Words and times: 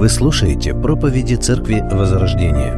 Вы 0.00 0.08
слушаете 0.08 0.72
проповеди 0.72 1.34
Церкви 1.34 1.86
Возрождения. 1.92 2.72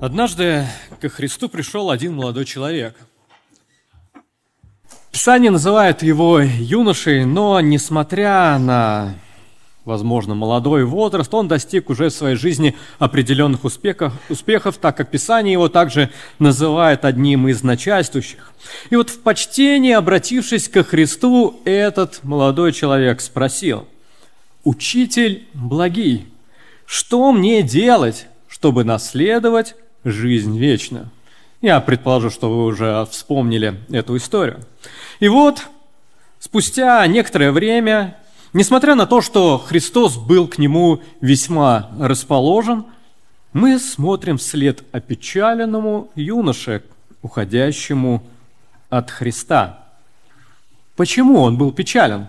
Однажды 0.00 0.64
ко 0.98 1.10
Христу 1.10 1.50
пришел 1.50 1.90
один 1.90 2.14
молодой 2.14 2.46
человек. 2.46 2.96
Писание 5.12 5.50
называет 5.50 6.02
его 6.02 6.40
юношей, 6.40 7.26
но 7.26 7.60
несмотря 7.60 8.56
на 8.58 9.12
возможно, 9.86 10.34
молодой 10.34 10.84
возраст, 10.84 11.32
он 11.32 11.46
достиг 11.46 11.88
уже 11.88 12.08
в 12.08 12.12
своей 12.12 12.36
жизни 12.36 12.76
определенных 12.98 13.64
успехов, 13.64 14.12
успехов, 14.28 14.78
так 14.78 14.96
как 14.96 15.10
Писание 15.10 15.52
его 15.52 15.68
также 15.68 16.10
называет 16.40 17.04
одним 17.04 17.46
из 17.48 17.62
начальствующих. 17.62 18.52
И 18.90 18.96
вот 18.96 19.10
в 19.10 19.20
почтении, 19.20 19.92
обратившись 19.92 20.68
ко 20.68 20.82
Христу, 20.82 21.60
этот 21.64 22.24
молодой 22.24 22.72
человек 22.72 23.20
спросил, 23.20 23.86
«Учитель 24.64 25.46
благий, 25.54 26.26
что 26.84 27.30
мне 27.30 27.62
делать, 27.62 28.26
чтобы 28.48 28.82
наследовать 28.82 29.76
жизнь 30.04 30.58
вечную?» 30.58 31.10
Я 31.62 31.80
предположу, 31.80 32.30
что 32.30 32.50
вы 32.50 32.64
уже 32.64 33.06
вспомнили 33.10 33.76
эту 33.88 34.16
историю. 34.16 34.60
И 35.20 35.28
вот, 35.28 35.62
спустя 36.40 37.06
некоторое 37.06 37.52
время 37.52 38.16
Несмотря 38.56 38.94
на 38.94 39.04
то, 39.06 39.20
что 39.20 39.58
Христос 39.58 40.16
был 40.16 40.48
к 40.48 40.56
нему 40.56 41.02
весьма 41.20 41.90
расположен, 42.00 42.86
мы 43.52 43.78
смотрим 43.78 44.38
вслед 44.38 44.82
опечаленному 44.92 46.10
юноше, 46.14 46.82
уходящему 47.20 48.22
от 48.88 49.10
Христа. 49.10 49.84
Почему 50.96 51.42
он 51.42 51.58
был 51.58 51.70
печален? 51.70 52.28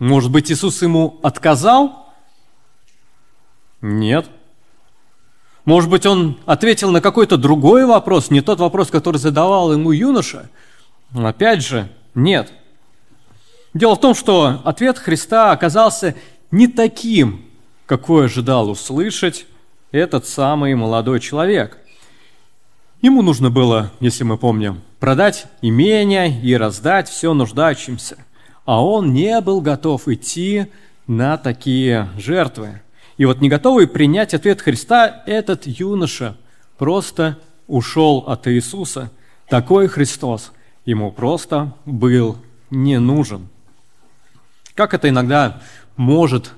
Может 0.00 0.32
быть, 0.32 0.50
Иисус 0.50 0.82
ему 0.82 1.20
отказал? 1.22 2.12
Нет. 3.80 4.28
Может 5.64 5.88
быть, 5.88 6.04
он 6.04 6.36
ответил 6.46 6.90
на 6.90 7.00
какой-то 7.00 7.36
другой 7.36 7.86
вопрос, 7.86 8.28
не 8.28 8.40
тот 8.40 8.58
вопрос, 8.58 8.90
который 8.90 9.18
задавал 9.18 9.72
ему 9.72 9.92
юноша? 9.92 10.50
Опять 11.14 11.62
же, 11.62 11.88
нет. 12.16 12.52
Дело 13.74 13.96
в 13.96 14.00
том, 14.00 14.14
что 14.14 14.60
ответ 14.64 14.98
Христа 14.98 15.50
оказался 15.50 16.14
не 16.52 16.68
таким, 16.68 17.44
какой 17.86 18.26
ожидал 18.26 18.70
услышать 18.70 19.46
этот 19.90 20.26
самый 20.26 20.76
молодой 20.76 21.18
человек. 21.18 21.78
Ему 23.02 23.20
нужно 23.22 23.50
было, 23.50 23.90
если 23.98 24.22
мы 24.22 24.38
помним, 24.38 24.80
продать 25.00 25.46
имение 25.60 26.40
и 26.40 26.56
раздать 26.56 27.08
все 27.08 27.34
нуждающимся. 27.34 28.16
А 28.64 28.82
он 28.82 29.12
не 29.12 29.40
был 29.40 29.60
готов 29.60 30.06
идти 30.06 30.68
на 31.08 31.36
такие 31.36 32.08
жертвы. 32.16 32.80
И 33.18 33.24
вот 33.24 33.40
не 33.40 33.48
готовый 33.48 33.88
принять 33.88 34.34
ответ 34.34 34.62
Христа, 34.62 35.24
этот 35.26 35.66
юноша 35.66 36.36
просто 36.78 37.38
ушел 37.66 38.18
от 38.26 38.46
Иисуса. 38.46 39.10
Такой 39.48 39.88
Христос 39.88 40.52
ему 40.84 41.10
просто 41.10 41.74
был 41.84 42.38
не 42.70 42.98
нужен. 43.00 43.48
Как 44.74 44.92
это 44.92 45.08
иногда 45.08 45.60
может 45.96 46.52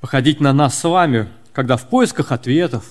походить 0.00 0.40
на 0.40 0.52
нас 0.52 0.76
с 0.78 0.84
вами, 0.84 1.28
когда 1.52 1.76
в 1.76 1.88
поисках 1.88 2.32
ответов, 2.32 2.84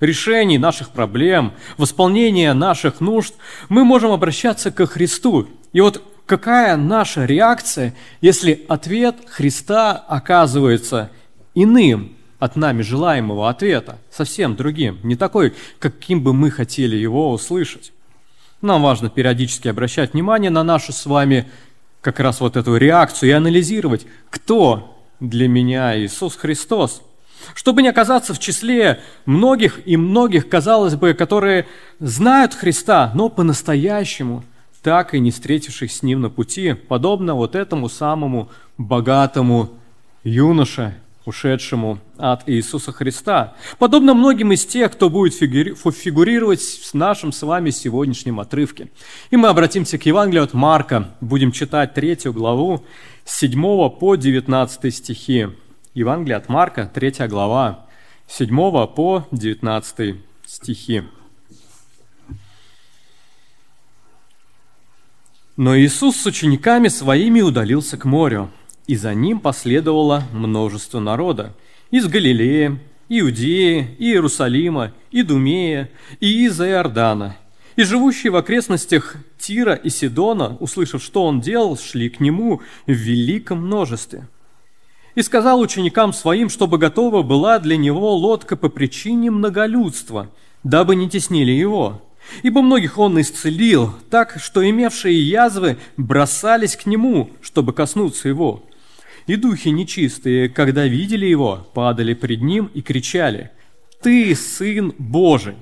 решений 0.00 0.58
наших 0.58 0.90
проблем, 0.90 1.52
восполнения 1.78 2.52
наших 2.52 3.00
нужд 3.00 3.34
мы 3.68 3.84
можем 3.84 4.10
обращаться 4.10 4.72
ко 4.72 4.86
Христу. 4.86 5.48
И 5.72 5.80
вот 5.80 6.02
какая 6.26 6.76
наша 6.76 7.26
реакция, 7.26 7.94
если 8.20 8.66
ответ 8.68 9.16
Христа 9.28 9.92
оказывается 9.92 11.10
иным 11.54 12.16
от 12.40 12.56
нами 12.56 12.82
желаемого 12.82 13.48
ответа, 13.48 13.98
совсем 14.10 14.56
другим, 14.56 14.98
не 15.04 15.14
такой, 15.14 15.54
каким 15.78 16.22
бы 16.22 16.34
мы 16.34 16.50
хотели 16.50 16.96
его 16.96 17.30
услышать. 17.30 17.92
Нам 18.62 18.82
важно 18.82 19.10
периодически 19.10 19.68
обращать 19.68 20.12
внимание 20.12 20.50
на 20.50 20.64
нашу 20.64 20.92
с 20.92 21.06
вами 21.06 21.48
как 22.06 22.20
раз 22.20 22.40
вот 22.40 22.56
эту 22.56 22.76
реакцию 22.76 23.30
и 23.30 23.32
анализировать, 23.32 24.06
кто 24.30 24.96
для 25.18 25.48
меня 25.48 25.98
Иисус 25.98 26.36
Христос. 26.36 27.02
Чтобы 27.52 27.82
не 27.82 27.88
оказаться 27.88 28.32
в 28.32 28.38
числе 28.38 29.00
многих 29.24 29.80
и 29.88 29.96
многих, 29.96 30.48
казалось 30.48 30.94
бы, 30.94 31.14
которые 31.14 31.66
знают 31.98 32.54
Христа, 32.54 33.10
но 33.12 33.28
по-настоящему, 33.28 34.44
так 34.82 35.14
и 35.14 35.18
не 35.18 35.32
встретившись 35.32 35.96
с 35.96 36.02
Ним 36.04 36.20
на 36.20 36.30
пути, 36.30 36.74
подобно 36.74 37.34
вот 37.34 37.56
этому 37.56 37.88
самому 37.88 38.50
богатому 38.78 39.70
юноше, 40.22 40.94
ушедшему 41.26 41.98
от 42.16 42.48
Иисуса 42.48 42.92
Христа. 42.92 43.54
Подобно 43.78 44.14
многим 44.14 44.52
из 44.52 44.64
тех, 44.64 44.92
кто 44.92 45.10
будет 45.10 45.34
фигурировать 45.34 46.60
в 46.60 46.94
нашем 46.94 47.32
с 47.32 47.42
вами 47.42 47.70
сегодняшнем 47.70 48.40
отрывке. 48.40 48.88
И 49.30 49.36
мы 49.36 49.48
обратимся 49.48 49.98
к 49.98 50.06
Евангелию 50.06 50.44
от 50.44 50.54
Марка, 50.54 51.14
будем 51.20 51.52
читать 51.52 51.94
третью 51.94 52.32
главу 52.32 52.84
с 53.24 53.38
7 53.38 53.90
по 53.90 54.14
19 54.14 54.94
стихи. 54.94 55.48
Евангелие 55.94 56.36
от 56.36 56.48
Марка, 56.48 56.90
третья 56.92 57.26
глава, 57.26 57.86
с 58.26 58.36
7 58.36 58.56
по 58.86 59.26
19 59.32 60.16
стихи. 60.46 61.02
Но 65.56 65.76
Иисус 65.78 66.16
с 66.16 66.26
учениками 66.26 66.88
своими 66.88 67.40
удалился 67.40 67.96
к 67.96 68.04
морю, 68.04 68.50
и 68.86 68.96
за 68.96 69.14
ним 69.14 69.40
последовало 69.40 70.24
множество 70.32 71.00
народа 71.00 71.54
из 71.90 72.06
Галилеи, 72.06 72.78
Иудеи, 73.08 73.96
и 73.98 74.06
Иерусалима, 74.06 74.92
и 75.10 75.22
Думея, 75.22 75.90
и 76.20 76.44
из-за 76.46 76.68
Иордана. 76.68 77.36
И 77.76 77.82
живущие 77.82 78.30
в 78.32 78.36
окрестностях 78.36 79.16
Тира 79.38 79.74
и 79.74 79.90
Сидона, 79.90 80.56
услышав, 80.60 81.02
что 81.02 81.24
он 81.24 81.40
делал, 81.40 81.76
шли 81.76 82.08
к 82.08 82.20
нему 82.20 82.62
в 82.86 82.92
великом 82.92 83.66
множестве. 83.66 84.28
И 85.14 85.22
сказал 85.22 85.60
ученикам 85.60 86.12
своим, 86.12 86.48
чтобы 86.48 86.78
готова 86.78 87.22
была 87.22 87.58
для 87.58 87.76
него 87.76 88.14
лодка 88.16 88.56
по 88.56 88.68
причине 88.68 89.30
многолюдства, 89.30 90.30
дабы 90.62 90.96
не 90.96 91.08
теснили 91.08 91.52
его. 91.52 92.02
Ибо 92.42 92.60
многих 92.60 92.98
он 92.98 93.20
исцелил, 93.20 93.94
так 94.10 94.38
что 94.40 94.68
имевшие 94.68 95.20
язвы 95.22 95.76
бросались 95.96 96.76
к 96.76 96.86
нему, 96.86 97.30
чтобы 97.40 97.72
коснуться 97.72 98.28
его– 98.28 98.62
и 99.26 99.36
духи 99.36 99.70
нечистые, 99.70 100.48
когда 100.48 100.86
видели 100.86 101.26
его, 101.26 101.66
падали 101.74 102.14
пред 102.14 102.42
ним 102.42 102.70
и 102.72 102.80
кричали, 102.80 103.50
«Ты 104.00 104.34
Сын 104.34 104.94
Божий!» 104.98 105.56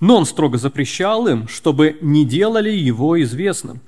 Но 0.00 0.16
он 0.16 0.26
строго 0.26 0.58
запрещал 0.58 1.28
им, 1.28 1.46
чтобы 1.46 1.96
не 2.00 2.24
делали 2.24 2.70
его 2.70 3.22
известным. 3.22 3.80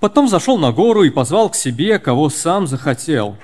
Потом 0.00 0.28
зашел 0.28 0.58
на 0.58 0.72
гору 0.72 1.04
и 1.04 1.10
позвал 1.10 1.50
к 1.50 1.54
себе, 1.54 2.00
кого 2.00 2.30
сам 2.30 2.66
захотел. 2.66 3.36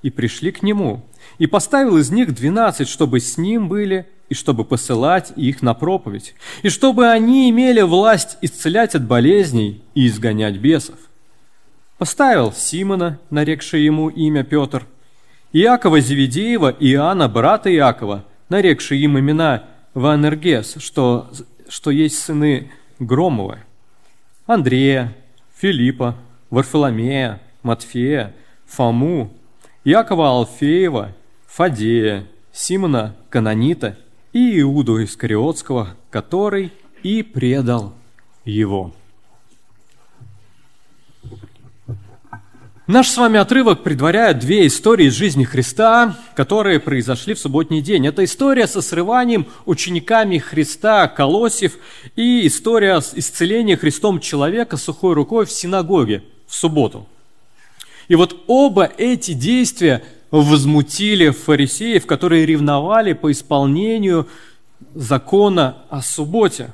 И 0.00 0.10
пришли 0.10 0.52
к 0.52 0.62
нему. 0.62 1.04
И 1.38 1.46
поставил 1.46 1.98
из 1.98 2.10
них 2.10 2.34
двенадцать, 2.34 2.88
чтобы 2.88 3.20
с 3.20 3.36
ним 3.36 3.68
были, 3.68 4.06
и 4.30 4.34
чтобы 4.34 4.64
посылать 4.64 5.32
их 5.36 5.60
на 5.60 5.74
проповедь, 5.74 6.34
и 6.62 6.70
чтобы 6.70 7.08
они 7.08 7.50
имели 7.50 7.82
власть 7.82 8.38
исцелять 8.40 8.94
от 8.94 9.06
болезней 9.06 9.82
и 9.94 10.06
изгонять 10.06 10.56
бесов 10.56 10.96
поставил 11.98 12.52
Симона, 12.52 13.18
нарекший 13.30 13.84
ему 13.84 14.08
имя 14.08 14.44
Петр, 14.44 14.86
Иакова 15.52 16.00
Зеведеева 16.00 16.70
и 16.70 16.92
Иоанна, 16.92 17.28
брата 17.28 17.72
Иакова, 17.72 18.24
нарекший 18.48 18.98
им 18.98 19.18
имена 19.18 19.64
Ванергес, 19.94 20.76
что, 20.78 21.30
что 21.68 21.90
есть 21.90 22.18
сыны 22.18 22.70
Громовы, 22.98 23.58
Андрея, 24.46 25.14
Филиппа, 25.56 26.16
Варфоломея, 26.50 27.40
Матфея, 27.62 28.34
Фому, 28.66 29.32
Иакова 29.84 30.28
Алфеева, 30.28 31.12
Фадея, 31.46 32.26
Симона 32.52 33.16
Канонита 33.30 33.96
и 34.32 34.60
Иуду 34.60 35.02
Искариотского, 35.02 35.96
который 36.10 36.72
и 37.02 37.22
предал 37.22 37.94
его. 38.44 38.92
Наш 42.86 43.08
с 43.08 43.16
вами 43.16 43.40
отрывок 43.40 43.82
предваряет 43.82 44.40
две 44.40 44.66
истории 44.66 45.06
из 45.06 45.14
жизни 45.14 45.44
Христа, 45.44 46.18
которые 46.36 46.78
произошли 46.78 47.32
в 47.32 47.38
субботний 47.38 47.80
день. 47.80 48.06
Это 48.06 48.22
история 48.22 48.66
со 48.66 48.82
срыванием 48.82 49.46
учениками 49.64 50.36
Христа 50.36 51.08
колосьев 51.08 51.78
и 52.14 52.46
история 52.46 53.00
исцеления 53.14 53.78
Христом 53.78 54.20
человека 54.20 54.76
сухой 54.76 55.14
рукой 55.14 55.46
в 55.46 55.50
синагоге 55.50 56.24
в 56.46 56.54
субботу. 56.54 57.06
И 58.08 58.16
вот 58.16 58.44
оба 58.48 58.92
эти 58.98 59.32
действия 59.32 60.04
возмутили 60.30 61.30
фарисеев, 61.30 62.04
которые 62.04 62.44
ревновали 62.44 63.14
по 63.14 63.32
исполнению 63.32 64.28
закона 64.94 65.78
о 65.88 66.02
субботе. 66.02 66.70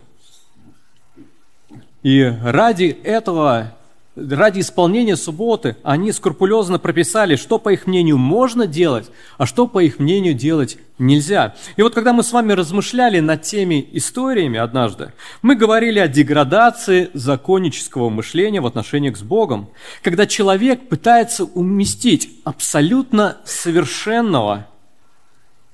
И 2.02 2.34
ради 2.42 2.98
этого 3.04 3.76
ради 4.16 4.60
исполнения 4.60 5.16
субботы 5.16 5.76
они 5.82 6.12
скрупулезно 6.12 6.78
прописали, 6.78 7.36
что, 7.36 7.58
по 7.58 7.72
их 7.72 7.86
мнению, 7.86 8.18
можно 8.18 8.66
делать, 8.66 9.10
а 9.38 9.46
что, 9.46 9.66
по 9.66 9.82
их 9.82 9.98
мнению, 9.98 10.34
делать 10.34 10.78
нельзя. 10.98 11.54
И 11.76 11.82
вот 11.82 11.94
когда 11.94 12.12
мы 12.12 12.22
с 12.22 12.32
вами 12.32 12.52
размышляли 12.52 13.20
над 13.20 13.42
теми 13.42 13.88
историями 13.92 14.58
однажды, 14.58 15.12
мы 15.42 15.54
говорили 15.54 15.98
о 15.98 16.08
деградации 16.08 17.10
законнического 17.14 18.10
мышления 18.10 18.60
в 18.60 18.66
отношениях 18.66 19.16
с 19.16 19.22
Богом, 19.22 19.70
когда 20.02 20.26
человек 20.26 20.88
пытается 20.88 21.44
уместить 21.44 22.40
абсолютно 22.44 23.38
совершенного, 23.44 24.66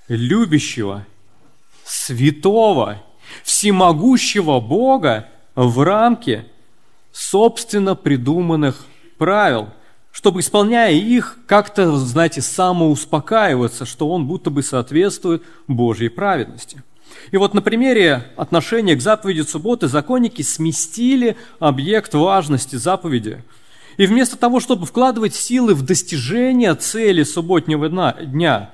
любящего, 0.08 1.06
святого, 1.84 3.02
всемогущего 3.42 4.60
Бога 4.60 5.28
в 5.54 5.82
рамки– 5.82 6.44
собственно 7.16 7.94
придуманных 7.94 8.84
правил, 9.16 9.68
чтобы, 10.12 10.40
исполняя 10.40 10.92
их, 10.92 11.38
как-то, 11.46 11.96
знаете, 11.96 12.42
самоуспокаиваться, 12.42 13.86
что 13.86 14.10
он 14.10 14.26
будто 14.26 14.50
бы 14.50 14.62
соответствует 14.62 15.42
Божьей 15.66 16.10
праведности. 16.10 16.82
И 17.30 17.38
вот 17.38 17.54
на 17.54 17.62
примере 17.62 18.24
отношения 18.36 18.94
к 18.94 19.00
заповеди 19.00 19.42
субботы 19.42 19.88
законники 19.88 20.42
сместили 20.42 21.36
объект 21.58 22.12
важности 22.12 22.76
заповеди. 22.76 23.42
И 23.96 24.06
вместо 24.06 24.36
того, 24.36 24.60
чтобы 24.60 24.84
вкладывать 24.84 25.34
силы 25.34 25.74
в 25.74 25.82
достижение 25.82 26.74
цели 26.74 27.22
субботнего 27.22 27.88
дня, 27.88 28.70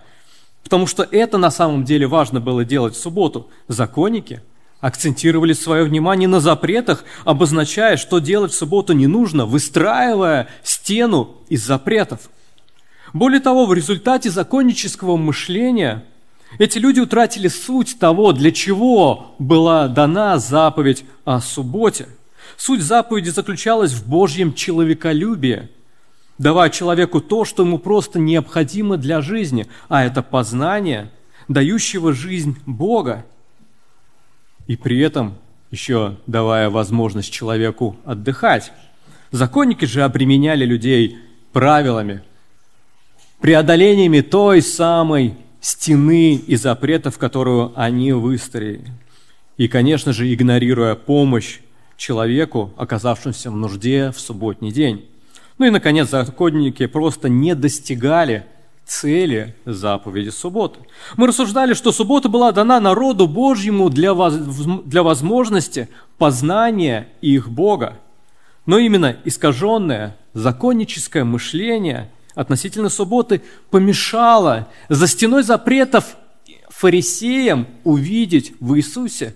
потому 0.65 0.89
что 0.89 1.07
это 1.09 1.39
на 1.39 1.53
самом 1.53 1.85
деле 1.85 2.09
важно 2.09 2.41
было 2.41 2.65
делать 2.65 2.95
в 2.95 3.01
субботу, 3.01 3.49
законники– 3.69 4.43
акцентировали 4.83 5.53
свое 5.53 5.85
внимание 5.85 6.29
на 6.29 6.41
запретах, 6.41 7.05
обозначая, 7.25 7.97
что 7.97 8.19
делать 8.19 8.53
в 8.53 8.57
субботу 8.57 8.93
не 8.93 9.07
нужно, 9.07 9.47
выстраивая 9.47 10.49
стену 10.65 11.37
из 11.49 11.65
запретов. 11.65 12.29
Более 13.13 13.41
того, 13.41 13.65
в 13.65 13.73
результате 13.73 14.29
законнического 14.29 15.17
мышления 15.17 16.05
эти 16.59 16.79
люди 16.79 16.99
утратили 16.99 17.47
суть 17.47 17.99
того, 18.01 18.33
для 18.33 18.51
чего 18.51 19.35
была 19.39 19.87
дана 19.87 20.39
заповедь 20.39 21.05
о 21.25 21.41
субботе. 21.41 22.09
Суть 22.57 22.83
заповеди 22.83 23.31
заключалась 23.31 23.93
в 23.93 24.09
Божьем 24.09 24.53
человеколюбии, 24.53 25.69
давая 26.39 26.71
человеку 26.71 27.21
то, 27.21 27.45
что 27.45 27.63
ему 27.63 27.79
просто 27.79 28.19
необходимо 28.19 28.97
для 28.97 29.21
жизни, 29.21 29.69
а 29.89 30.05
это 30.05 30.23
познание, 30.23 31.13
дающего 31.47 32.13
жизнь 32.13 32.59
Бога 32.67 33.25
и 34.67 34.77
при 34.77 34.99
этом 35.01 35.35
еще 35.71 36.17
давая 36.27 36.71
возможность 36.71 37.33
человеку 37.33 37.97
отдыхать. 38.05 38.73
Законники 39.31 39.85
же 39.85 40.03
обременяли 40.03 40.65
людей 40.65 41.19
правилами, 41.53 42.23
преодолениями 43.41 44.21
той 44.21 44.63
самой 44.63 45.35
стены 45.61 46.35
и 46.35 46.57
запретов, 46.57 47.19
которую 47.19 47.73
они 47.75 48.13
выстроили. 48.13 48.93
И, 49.57 49.69
конечно 49.69 50.13
же, 50.13 50.33
игнорируя 50.33 50.95
помощь 50.95 51.61
человеку, 51.97 52.73
оказавшемуся 52.77 53.51
в 53.51 53.57
нужде 53.57 54.11
в 54.11 54.21
субботний 54.21 54.73
день. 54.73 55.07
Ну 55.59 55.67
и, 55.67 55.71
наконец, 55.71 56.11
законники 56.11 56.87
просто 56.87 57.29
не 57.29 57.55
достигали 57.55 58.45
цели 58.87 59.55
заповеди 59.65 60.31
субботы. 60.31 60.81
Мы 61.17 61.27
рассуждали, 61.27 61.75
что 61.75 61.93
суббота 61.93 62.29
была 62.29 62.53
дана 62.53 62.81
народу 62.81 63.27
Божьему 63.27 63.91
для, 63.91 64.15
воз, 64.15 64.35
для 64.35 65.03
возможности 65.03 65.89
познания 66.19 67.09
их 67.21 67.49
Бога. 67.49 67.99
Но 68.67 68.79
именно 68.79 69.17
искаженное 69.25 70.17
законническое 70.35 71.25
мышление 71.25 72.11
относительно 72.35 72.89
субботы 72.89 73.43
помешало 73.71 74.69
за 74.89 75.07
стеной 75.07 75.43
запретов 75.43 76.17
фарисеям 76.69 77.67
увидеть 77.85 78.55
в 78.61 78.77
Иисусе 78.77 79.35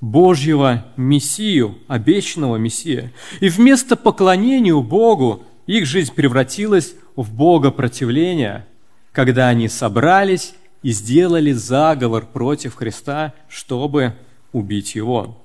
Божьего 0.00 0.84
Мессию, 0.96 1.78
обещанного 1.86 2.56
Мессия. 2.56 3.12
И 3.40 3.48
вместо 3.48 3.96
поклонения 3.96 4.74
Богу 4.74 5.44
их 5.66 5.86
жизнь 5.86 6.14
превратилась 6.14 6.94
в 7.16 7.32
богопротивление, 7.32 8.66
когда 9.12 9.48
они 9.48 9.68
собрались 9.68 10.54
и 10.82 10.90
сделали 10.90 11.52
заговор 11.52 12.26
против 12.26 12.74
Христа, 12.74 13.34
чтобы 13.48 14.14
убить 14.52 14.94
Его. 14.94 15.38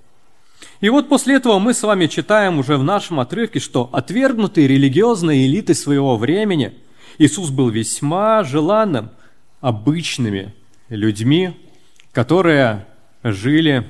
И 0.81 0.89
вот 0.89 1.09
после 1.09 1.35
этого 1.35 1.59
мы 1.59 1.73
с 1.73 1.83
вами 1.83 2.07
читаем 2.07 2.59
уже 2.59 2.77
в 2.77 2.83
нашем 2.83 3.19
отрывке, 3.19 3.59
что 3.59 3.89
отвергнутые 3.91 4.67
религиозные 4.67 5.45
элиты 5.45 5.73
своего 5.73 6.17
времени 6.17 6.73
Иисус 7.17 7.49
был 7.49 7.69
весьма 7.69 8.43
желанным, 8.43 9.11
обычными 9.59 10.53
людьми, 10.89 11.57
которые 12.11 12.85
жили 13.23 13.89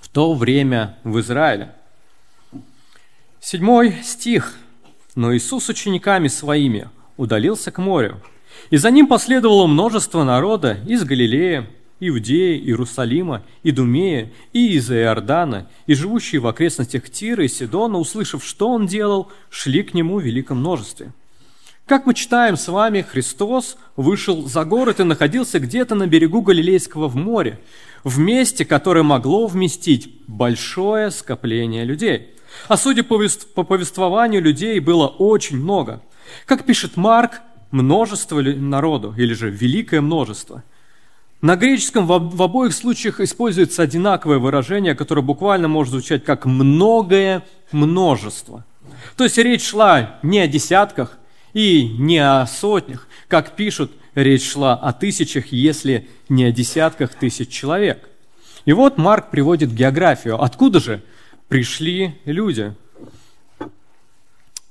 в 0.00 0.08
то 0.08 0.34
время 0.34 0.98
в 1.04 1.18
Израиле. 1.20 1.74
Седьмой 3.40 3.96
стих. 4.02 4.54
«Но 5.14 5.34
Иисус 5.34 5.64
с 5.64 5.68
учениками 5.68 6.28
своими– 6.28 6.88
удалился 7.20 7.70
к 7.70 7.78
морю. 7.78 8.20
И 8.70 8.76
за 8.76 8.90
ним 8.90 9.06
последовало 9.06 9.66
множество 9.66 10.24
народа 10.24 10.78
из 10.86 11.04
Галилеи, 11.04 11.66
Иудеи, 12.00 12.58
Иерусалима, 12.58 13.42
Идумея 13.62 14.32
и 14.54 14.74
из 14.74 14.90
Иордана, 14.90 15.68
и 15.86 15.94
живущие 15.94 16.40
в 16.40 16.46
окрестностях 16.46 17.10
Тира 17.10 17.44
и 17.44 17.48
Сидона, 17.48 17.98
услышав, 17.98 18.44
что 18.44 18.70
он 18.70 18.86
делал, 18.86 19.30
шли 19.50 19.82
к 19.82 19.92
нему 19.92 20.18
в 20.18 20.22
великом 20.22 20.58
множестве. 20.58 21.12
Как 21.84 22.06
мы 22.06 22.14
читаем 22.14 22.56
с 22.56 22.68
вами, 22.68 23.02
Христос 23.02 23.76
вышел 23.96 24.46
за 24.46 24.64
город 24.64 25.00
и 25.00 25.04
находился 25.04 25.58
где-то 25.58 25.94
на 25.94 26.06
берегу 26.06 26.40
Галилейского 26.40 27.08
в 27.08 27.16
море, 27.16 27.60
в 28.04 28.18
месте, 28.18 28.64
которое 28.64 29.02
могло 29.02 29.46
вместить 29.46 30.14
большое 30.26 31.10
скопление 31.10 31.84
людей. 31.84 32.30
А 32.68 32.76
судя 32.76 33.02
по 33.02 33.16
повествованию, 33.64 34.42
людей 34.42 34.78
было 34.80 35.06
очень 35.06 35.56
много– 35.56 36.02
как 36.46 36.64
пишет 36.64 36.96
Марк, 36.96 37.40
множество 37.70 38.40
народу, 38.40 39.14
или 39.16 39.34
же 39.34 39.50
великое 39.50 40.00
множество. 40.00 40.62
На 41.40 41.56
греческом 41.56 42.06
в 42.06 42.42
обоих 42.42 42.74
случаях 42.74 43.20
используется 43.20 43.82
одинаковое 43.82 44.38
выражение, 44.38 44.94
которое 44.94 45.22
буквально 45.22 45.68
может 45.68 45.92
звучать 45.92 46.24
как 46.24 46.44
«многое 46.44 47.44
множество». 47.72 48.64
То 49.16 49.24
есть 49.24 49.38
речь 49.38 49.64
шла 49.64 50.18
не 50.22 50.40
о 50.40 50.48
десятках 50.48 51.16
и 51.54 51.88
не 51.98 52.18
о 52.18 52.46
сотнях, 52.46 53.08
как 53.28 53.56
пишут, 53.56 53.92
речь 54.14 54.50
шла 54.50 54.74
о 54.74 54.92
тысячах, 54.92 55.46
если 55.46 56.08
не 56.28 56.44
о 56.44 56.52
десятках 56.52 57.14
тысяч 57.14 57.48
человек. 57.48 58.08
И 58.66 58.74
вот 58.74 58.98
Марк 58.98 59.30
приводит 59.30 59.72
географию. 59.72 60.42
Откуда 60.42 60.80
же 60.80 61.02
пришли 61.50 62.18
люди? 62.24 62.72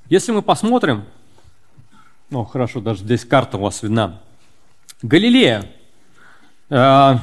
Если 0.07 0.31
мы 0.31 0.41
посмотрим 0.41 1.03
о, 2.31 2.45
хорошо, 2.45 2.79
даже 2.79 3.01
здесь 3.01 3.25
карта 3.25 3.57
у 3.57 3.61
вас 3.61 3.81
видна. 3.81 4.21
Галилея. 5.01 5.65
Э, 6.69 7.15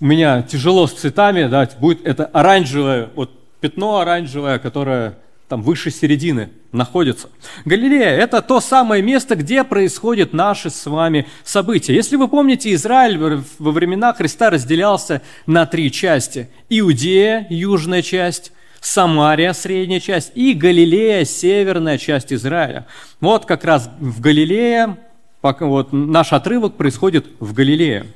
у 0.00 0.04
меня 0.04 0.42
тяжело 0.42 0.86
с 0.86 0.92
цветами, 0.92 1.46
да, 1.46 1.68
будет 1.78 2.04
это 2.04 2.26
оранжевое, 2.26 3.10
вот 3.14 3.30
пятно 3.60 3.98
оранжевое, 4.00 4.58
которое 4.58 5.16
там 5.48 5.62
выше 5.62 5.90
середины 5.90 6.50
находится. 6.72 7.30
Галилея– 7.64 8.10
это 8.18 8.42
то 8.42 8.60
самое 8.60 9.02
место, 9.02 9.36
где 9.36 9.62
происходят 9.62 10.32
наши 10.32 10.70
с 10.70 10.86
вами 10.86 11.26
события. 11.44 11.94
Если 11.94 12.16
вы 12.16 12.28
помните, 12.28 12.74
Израиль 12.74 13.18
во 13.58 13.70
времена 13.70 14.12
Христа 14.12 14.50
разделялся 14.50 15.22
на 15.46 15.66
три 15.66 15.92
части. 15.92 16.48
Иудея– 16.68 17.46
южная 17.50 18.02
часть, 18.02 18.52
Самария, 18.80 19.52
средняя 19.52 20.00
часть, 20.00 20.32
и 20.34 20.52
Галилея, 20.52 21.24
северная 21.24 21.98
часть 21.98 22.32
Израиля. 22.32 22.86
Вот 23.20 23.46
как 23.46 23.64
раз 23.64 23.88
в 24.00 24.20
Галилее, 24.20 24.96
вот 25.42 25.92
наш 25.92 26.32
отрывок 26.32 26.76
происходит 26.76 27.26
в 27.38 27.52
Галилее. 27.52 28.06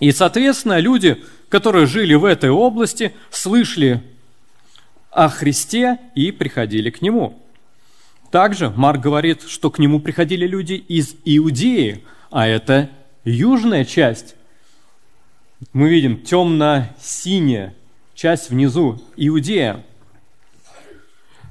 И, 0.00 0.10
соответственно, 0.10 0.80
люди, 0.80 1.22
которые 1.48 1.86
жили 1.86 2.14
в 2.14 2.24
этой 2.24 2.50
области, 2.50 3.12
слышали 3.30 4.02
о 5.14 5.28
Христе 5.28 5.98
и 6.14 6.32
приходили 6.32 6.90
к 6.90 7.02
Нему. 7.02 7.40
Также 8.30 8.70
Марк 8.70 9.00
говорит, 9.00 9.42
что 9.42 9.70
к 9.70 9.78
Нему 9.78 10.00
приходили 10.00 10.46
люди 10.46 10.74
из 10.74 11.14
Иудеи, 11.24 12.04
а 12.30 12.46
это 12.48 12.90
южная 13.24 13.84
часть. 13.84 14.34
Мы 15.72 15.88
видим 15.88 16.22
темно-синяя 16.22 17.74
часть 18.14 18.50
внизу, 18.50 19.00
Иудея. 19.16 19.84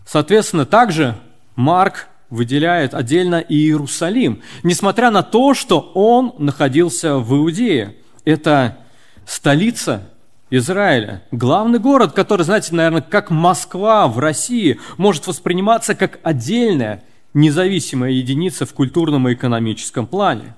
Соответственно, 0.05 0.65
также 0.65 1.15
Марк 1.55 2.09
выделяет 2.29 2.93
отдельно 2.93 3.35
Иерусалим, 3.35 4.41
несмотря 4.63 5.09
на 5.11 5.23
то, 5.23 5.53
что 5.53 5.91
он 5.93 6.33
находился 6.37 7.17
в 7.17 7.33
Иудее. 7.35 7.95
Это 8.25 8.77
столица 9.25 10.09
Израиля. 10.55 11.23
Главный 11.31 11.79
город, 11.79 12.13
который, 12.13 12.43
знаете, 12.43 12.75
наверное, 12.75 13.01
как 13.01 13.31
Москва 13.31 14.07
в 14.07 14.19
России, 14.19 14.79
может 14.97 15.25
восприниматься 15.25 15.95
как 15.95 16.19
отдельная, 16.21 17.03
независимая 17.33 18.11
единица 18.11 18.67
в 18.67 18.73
культурном 18.73 19.27
и 19.27 19.33
экономическом 19.33 20.05
плане. 20.05 20.53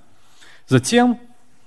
Затем 0.68 1.18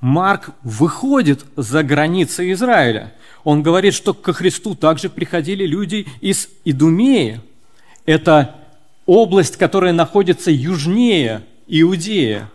Марк 0.02 0.50
выходит 0.62 1.46
за 1.56 1.82
границы 1.82 2.52
Израиля. 2.52 3.14
Он 3.44 3.62
говорит, 3.62 3.94
что 3.94 4.12
ко 4.12 4.34
Христу 4.34 4.74
также 4.74 5.08
приходили 5.08 5.64
люди 5.64 6.06
из 6.20 6.50
Идумеи. 6.66 7.40
Это 8.04 8.56
область, 9.06 9.56
которая 9.56 9.94
находится 9.94 10.50
южнее 10.50 11.46
Иудея. 11.66 12.50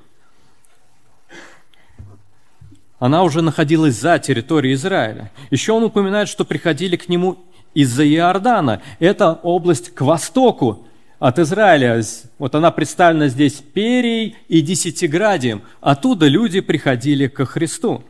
Она 3.04 3.24
уже 3.24 3.42
находилась 3.42 4.00
за 4.00 4.18
территорией 4.18 4.76
Израиля. 4.76 5.30
Еще 5.52 5.74
он 5.74 5.84
упоминает, 5.84 6.30
что 6.30 6.46
приходили 6.46 6.96
к 6.96 7.10
нему 7.10 7.38
из-за 7.74 8.08
Иордана. 8.08 8.82
Это 9.00 9.34
область 9.44 9.94
к 9.94 10.00
востоку 10.00 10.88
от 11.20 11.38
Израиля. 11.38 12.02
Вот 12.40 12.56
она 12.56 12.72
представлена 12.72 13.28
здесь 13.28 13.56
Перией 13.56 14.38
и 14.48 14.62
Десятиградием. 14.62 15.64
Оттуда 15.82 16.30
люди 16.30 16.62
приходили 16.62 17.28
ко 17.28 17.46
Христу. 17.46 18.06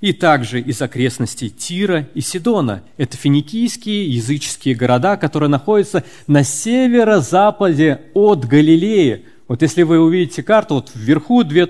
И 0.00 0.12
также 0.12 0.60
из 0.60 0.80
окрестностей 0.80 1.48
Тира 1.48 2.06
и 2.14 2.20
Сидона. 2.20 2.84
Это 2.98 3.16
финикийские 3.16 4.14
языческие 4.14 4.76
города, 4.76 5.16
которые 5.16 5.50
находятся 5.50 6.04
на 6.28 6.44
северо-западе 6.44 8.02
от 8.14 8.44
Галилеи. 8.44 9.24
Вот 9.48 9.60
если 9.60 9.82
вы 9.82 9.98
увидите 9.98 10.44
карту, 10.44 10.76
вот 10.76 10.92
вверху 10.94 11.42
две, 11.42 11.68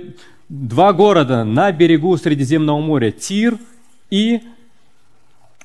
два 0.53 0.93
города 0.93 1.45
на 1.45 1.73
берегу 1.73 2.15
Средиземного 2.19 2.79
моря. 2.79 3.11
Тир 3.11 3.59
и, 4.11 4.43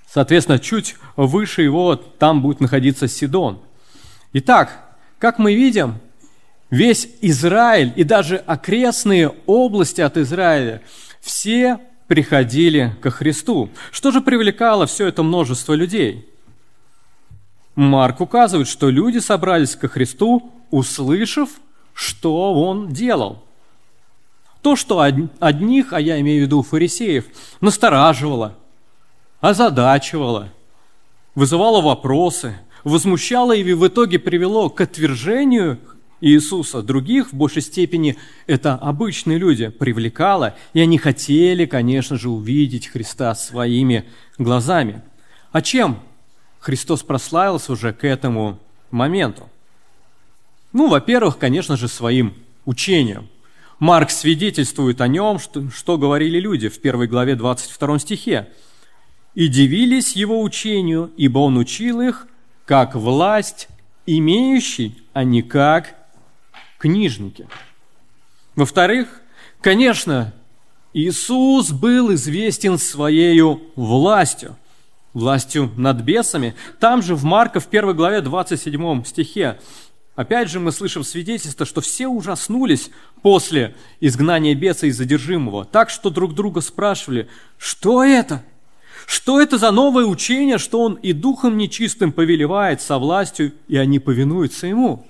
соответственно, 0.10 0.60
чуть 0.60 0.96
выше 1.18 1.62
его 1.62 1.96
там 1.96 2.42
будет 2.42 2.62
находиться 2.62 3.10
Сидон. 3.10 3.60
Итак, 4.32 4.96
как 5.20 5.40
мы 5.40 5.56
видим, 5.56 5.96
весь 6.70 7.10
Израиль 7.22 7.92
и 7.98 8.06
даже 8.06 8.38
окрестные 8.38 9.34
области 9.46 10.00
от 10.00 10.16
Израиля, 10.16 10.82
все 11.20 11.80
приходили 12.08 12.96
ко 13.02 13.10
Христу. 13.10 13.70
Что 13.92 14.12
же 14.12 14.22
привлекало 14.22 14.86
все 14.86 15.08
это 15.08 15.22
множество 15.22 15.74
людей? 15.74 16.26
Марк 17.76 18.22
указывает, 18.22 18.70
что 18.70 18.90
люди 18.90 19.18
собрались 19.18 19.76
ко 19.76 19.90
Христу, 19.90 20.54
услышав, 20.72 21.50
что 21.94 22.54
он 22.54 22.88
делал. 22.94 23.47
То, 24.68 24.76
что 24.76 25.00
одних, 25.00 25.94
а 25.94 26.02
я 26.02 26.20
имею 26.20 26.44
в 26.44 26.46
виду 26.48 26.62
фарисеев, 26.62 27.24
настораживало, 27.62 28.58
озадачивало, 29.40 30.50
вызывало 31.36 31.80
вопросы– 31.80 32.60
возмущало 32.84 33.56
и 33.56 33.72
в 33.72 33.88
итоге 33.88 34.20
привело 34.20 34.70
к 34.70 34.82
отвержению 34.82 35.80
Иисуса. 36.20 36.82
Других 36.82 37.32
в 37.32 37.34
большей 37.34 37.62
степени 37.62 38.18
это 38.46 38.74
обычные 38.76 39.38
люди 39.38 39.70
привлекало, 39.70 40.54
и 40.74 40.82
они 40.82 40.98
хотели, 40.98 41.66
конечно 41.66 42.18
же, 42.18 42.30
увидеть 42.30 42.88
Христа 42.88 43.36
своими 43.36 44.04
глазами. 44.38 45.02
А 45.54 45.62
чем 45.62 46.02
Христос 46.60 47.04
прославился 47.04 47.72
уже 47.72 47.94
к 47.94 48.04
этому 48.04 48.60
моменту? 48.92 49.48
Ну, 50.74 50.90
во-первых, 50.90 51.38
конечно 51.38 51.78
же, 51.78 51.88
своим 51.88 52.34
учением. 52.66 53.30
Марк 53.80 54.10
свидетельствует 54.10 55.02
о 55.02 55.08
нем, 55.08 55.40
что, 55.40 55.70
что 55.70 55.98
говорили 55.98 56.40
люди 56.40 56.70
в 56.70 56.80
первой 56.82 57.08
главе 57.08 57.36
22 57.36 58.00
стихе. 58.00 58.50
«И 59.36 59.48
дивились 59.48 60.16
его 60.16 60.42
учению, 60.42 61.12
ибо 61.16 61.40
он 61.40 61.58
учил 61.58 62.02
их 62.02 62.28
как 62.66 62.96
власть 62.96 63.68
имеющий, 64.08 64.98
а 65.14 65.24
не 65.24 65.44
как 65.44 65.96
книжники. 66.80 67.48
Во-вторых, 68.56 69.22
конечно, 69.62 70.34
Иисус 70.94 71.72
был 71.72 72.14
известен 72.16 72.78
своей 72.80 73.40
властью, 73.76 74.56
властью 75.14 75.72
над 75.78 76.02
бесами. 76.02 76.56
Там 76.80 77.02
же 77.04 77.16
в 77.16 77.24
Марка 77.24 77.60
в 77.60 77.68
1 77.68 77.96
главе 77.96 78.22
27 78.22 79.04
стихе 79.04 79.60
Опять 80.18 80.50
же 80.50 80.60
мы 80.60 80.72
слышим 80.72 81.04
свидетельство, 81.04 81.64
что 81.64 81.80
все 81.80 82.08
ужаснулись 82.08 82.90
после 83.22 83.76
изгнания 84.00 84.56
беса 84.56 84.88
и 84.88 84.92
задержимого, 84.92 85.64
так 85.64 85.92
что 85.92 86.10
друг 86.10 86.34
друга 86.34 86.62
спрашивали, 86.62 87.30
что 87.60 88.04
это? 88.04 88.44
Что 89.06 89.40
это 89.40 89.60
за 89.60 89.70
новое 89.70 90.06
учение, 90.06 90.58
что 90.58 90.82
он 90.82 90.96
и 90.96 91.14
духом 91.14 91.56
нечистым 91.56 92.12
повелевает 92.12 92.82
со 92.82 92.98
властью, 92.98 93.54
и 93.68 93.78
они 93.78 94.00
повинуются 94.00 94.66
ему? 94.66 95.06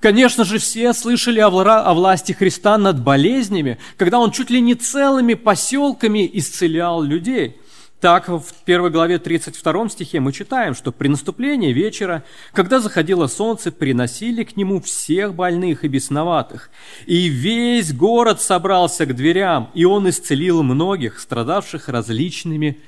Конечно 0.00 0.44
же, 0.44 0.58
все 0.58 0.92
слышали 0.92 1.38
о 1.38 1.94
власти 1.94 2.32
Христа 2.32 2.76
над 2.78 3.00
болезнями, 3.00 3.78
когда 3.96 4.18
он 4.18 4.32
чуть 4.32 4.50
ли 4.50 4.60
не 4.60 4.74
целыми 4.74 5.34
поселками 5.34 6.28
исцелял 6.32 7.00
людей. 7.00 7.58
Так, 8.04 8.28
в 8.28 8.52
первой 8.66 8.90
главе 8.90 9.18
32 9.18 9.88
стихе 9.88 10.20
мы 10.20 10.30
читаем, 10.30 10.74
что 10.74 10.92
при 10.92 11.08
наступлении 11.08 11.72
вечера, 11.72 12.22
когда 12.52 12.78
заходило 12.78 13.28
солнце, 13.28 13.72
приносили 13.72 14.44
к 14.44 14.58
нему 14.58 14.82
всех 14.82 15.34
больных 15.34 15.86
и 15.86 15.88
бесноватых. 15.88 16.68
И 17.06 17.28
весь 17.28 17.94
город 17.94 18.42
собрался 18.42 19.06
к 19.06 19.16
дверям, 19.16 19.70
и 19.72 19.86
он 19.86 20.06
исцелил 20.06 20.62
многих, 20.62 21.18
страдавших 21.18 21.88
различными 21.88 22.78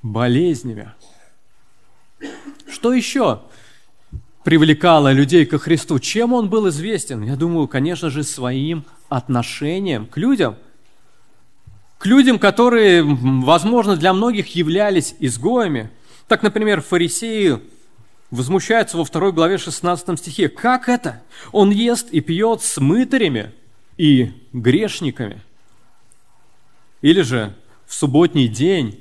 болезнями. 0.00 0.92
Что 2.66 2.94
еще 2.94 3.42
привлекало 4.42 5.12
людей 5.12 5.44
ко 5.44 5.58
Христу? 5.58 5.98
Чем 5.98 6.32
он 6.32 6.48
был 6.48 6.70
известен? 6.70 7.24
Я 7.24 7.36
думаю, 7.36 7.68
конечно 7.68 8.08
же, 8.08 8.22
своим 8.22 8.86
отношением 9.10 10.06
к 10.06 10.16
людям– 10.16 10.56
к 12.02 12.06
людям, 12.06 12.40
которые, 12.40 13.04
возможно, 13.04 13.94
для 13.94 14.12
многих 14.12 14.56
являлись 14.56 15.14
изгоями. 15.20 15.88
Так, 16.26 16.42
например, 16.42 16.80
фарисеи 16.80 17.60
возмущаются 18.32 18.96
во 18.96 19.04
второй 19.04 19.30
главе 19.30 19.56
16 19.56 20.18
стихе. 20.18 20.48
Как 20.48 20.88
это? 20.88 21.22
Он 21.52 21.70
ест 21.70 22.08
и 22.10 22.20
пьет 22.20 22.60
с 22.60 22.80
мытарями 22.80 23.52
и 23.98 24.32
грешниками. 24.52 25.42
Или 27.02 27.20
же 27.22 27.54
в 27.86 27.94
субботний 27.94 28.48
день 28.48 28.98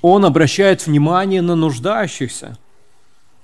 он 0.00 0.24
обращает 0.24 0.86
внимание 0.86 1.42
на 1.42 1.56
нуждающихся. 1.56 2.56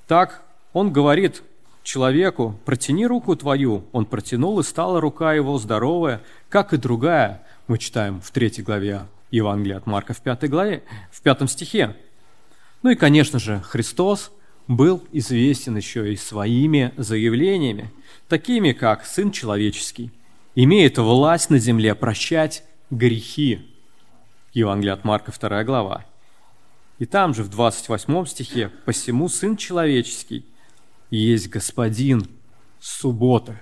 Так 0.06 0.40
он 0.72 0.90
говорит 0.90 1.42
человеку, 1.82 2.58
протяни 2.64 3.06
руку 3.06 3.34
твою. 3.36 3.84
Он 3.92 4.06
протянул, 4.06 4.60
и 4.60 4.62
стала 4.62 5.00
рука 5.00 5.34
его 5.34 5.58
здоровая, 5.58 6.22
как 6.48 6.72
и 6.72 6.76
другая. 6.76 7.42
Мы 7.66 7.78
читаем 7.78 8.20
в 8.20 8.30
третьей 8.30 8.64
главе 8.64 9.02
Евангелия 9.30 9.78
от 9.78 9.86
Марка 9.86 10.12
в 10.12 10.20
пятой 10.20 10.48
главе, 10.48 10.82
в 11.10 11.22
пятом 11.22 11.48
стихе. 11.48 11.96
Ну 12.82 12.90
и, 12.90 12.94
конечно 12.94 13.38
же, 13.38 13.60
Христос 13.60 14.32
был 14.66 15.02
известен 15.12 15.76
еще 15.76 16.12
и 16.12 16.16
своими 16.16 16.92
заявлениями, 16.96 17.90
такими 18.28 18.72
как 18.72 19.04
«Сын 19.04 19.30
человеческий», 19.32 20.10
имеет 20.54 20.98
власть 20.98 21.50
на 21.50 21.58
земле 21.58 21.94
прощать 21.94 22.64
грехи. 22.90 23.66
Евангелие 24.52 24.94
от 24.94 25.04
Марка, 25.04 25.32
2 25.32 25.64
глава. 25.64 26.04
И 26.98 27.06
там 27.06 27.34
же 27.34 27.42
в 27.42 27.48
28 27.48 28.26
стихе 28.26 28.70
«Посему 28.84 29.28
Сын 29.28 29.56
человеческий 29.56 30.44
есть 31.10 31.48
Господин 31.48 32.26
субботы. 32.80 33.58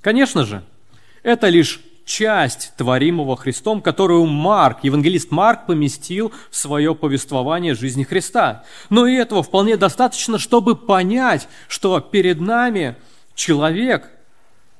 Конечно 0.00 0.44
же, 0.44 0.64
это 1.22 1.48
лишь 1.48 1.80
часть 2.04 2.72
творимого 2.76 3.36
Христом, 3.36 3.82
которую 3.82 4.26
Марк, 4.26 4.82
евангелист 4.82 5.30
Марк, 5.30 5.66
поместил 5.66 6.32
в 6.50 6.56
свое 6.56 6.94
повествование 6.94 7.74
жизни 7.74 8.02
Христа. 8.02 8.64
Но 8.88 9.06
и 9.06 9.14
этого 9.14 9.42
вполне 9.42 9.76
достаточно, 9.76 10.38
чтобы 10.38 10.74
понять, 10.74 11.48
что 11.68 12.00
перед 12.00 12.40
нами 12.40 12.96
человек 13.34 14.10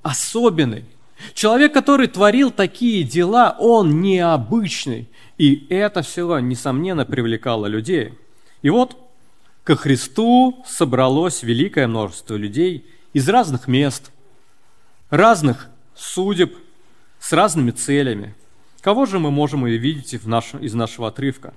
особенный. 0.03 0.87
Человек, 1.35 1.75
который 1.75 2.09
творил 2.09 2.51
такие 2.51 3.05
дела, 3.05 3.55
он 3.59 4.01
необычный. 4.01 5.09
И 5.37 5.67
это 5.69 6.03
все, 6.03 6.39
несомненно, 6.39 7.05
привлекало 7.05 7.67
людей. 7.67 8.15
И 8.63 8.71
вот 8.71 8.97
ко 9.65 9.77
Христу 9.77 10.65
собралось 10.67 11.43
великое 11.43 11.87
множество 11.87 12.35
людей 12.35 12.87
из 13.13 13.29
разных 13.29 13.69
мест, 13.69 14.11
разных 15.11 15.69
судеб, 15.95 16.55
с 17.19 17.33
разными 17.33 17.71
целями. 17.71 18.35
Кого 18.81 19.07
же 19.07 19.19
мы 19.19 19.31
можем 19.31 19.65
увидеть 19.65 20.15
в 20.15 20.29
нашем, 20.29 20.61
из 20.61 20.75
нашего 20.75 21.09
отрывка? 21.09 21.53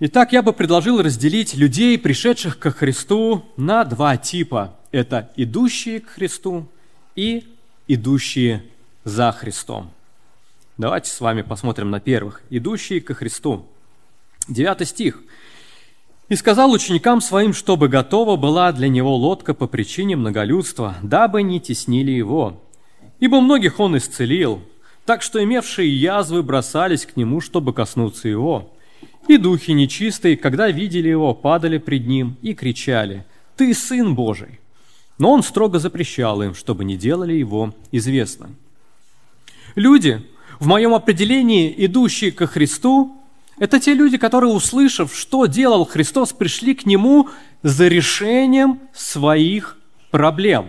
Итак, 0.00 0.32
я 0.32 0.42
бы 0.42 0.52
предложил 0.52 1.02
разделить 1.02 1.54
людей, 1.54 1.98
пришедших 1.98 2.58
ко 2.58 2.70
Христу, 2.70 3.44
на 3.56 3.84
два 3.84 4.16
типа. 4.16 4.76
Это 4.92 5.30
идущие 5.36 6.00
к 6.00 6.08
Христу 6.10 6.68
и 7.16 7.52
идущие 7.88 8.64
за 9.04 9.32
Христом. 9.32 9.90
Давайте 10.78 11.10
с 11.10 11.20
вами 11.20 11.42
посмотрим 11.42 11.90
на 11.90 11.98
первых. 11.98 12.42
«Идущие 12.50 13.00
ко 13.00 13.12
Христу». 13.12 13.66
Девятый 14.46 14.86
стих. 14.86 15.20
«И 16.28 16.36
сказал 16.36 16.70
ученикам 16.72 17.20
своим, 17.20 17.52
чтобы 17.52 17.88
готова 17.88 18.36
была 18.36 18.72
для 18.72 18.88
него 18.88 19.16
лодка 19.16 19.54
по 19.54 19.66
причине 19.66 20.16
многолюдства, 20.16 20.96
дабы 21.02 21.42
не 21.42 21.60
теснили 21.60 22.10
его. 22.10 22.62
Ибо 23.18 23.40
многих 23.40 23.80
он 23.80 23.96
исцелил, 23.96 24.60
так 25.06 25.22
что 25.22 25.42
имевшие 25.42 25.88
язвы 25.88 26.42
бросались 26.42 27.06
к 27.06 27.16
нему, 27.16 27.40
чтобы 27.40 27.72
коснуться 27.72 28.28
его. 28.28 28.70
И 29.26 29.38
духи 29.38 29.72
нечистые, 29.72 30.36
когда 30.36 30.70
видели 30.70 31.08
его, 31.08 31.34
падали 31.34 31.78
пред 31.78 32.06
ним 32.06 32.36
и 32.42 32.52
кричали, 32.54 33.24
«Ты 33.56 33.72
Сын 33.74 34.14
Божий!» 34.14 34.60
Но 35.18 35.32
он 35.32 35.42
строго 35.42 35.78
запрещал 35.78 36.42
им, 36.42 36.54
чтобы 36.54 36.84
не 36.84 36.96
делали 36.96 37.32
его 37.32 37.74
известным. 37.90 38.56
Люди, 39.74 40.22
в 40.60 40.66
моем 40.66 40.94
определении, 40.94 41.74
идущие 41.76 42.32
ко 42.32 42.46
Христу, 42.46 43.17
это 43.58 43.80
те 43.80 43.94
люди, 43.94 44.18
которые, 44.18 44.52
услышав, 44.52 45.14
что 45.14 45.46
делал 45.46 45.84
Христос, 45.84 46.32
пришли 46.32 46.74
к 46.74 46.86
Нему 46.86 47.28
за 47.62 47.88
решением 47.88 48.80
своих 48.92 49.76
проблем. 50.10 50.68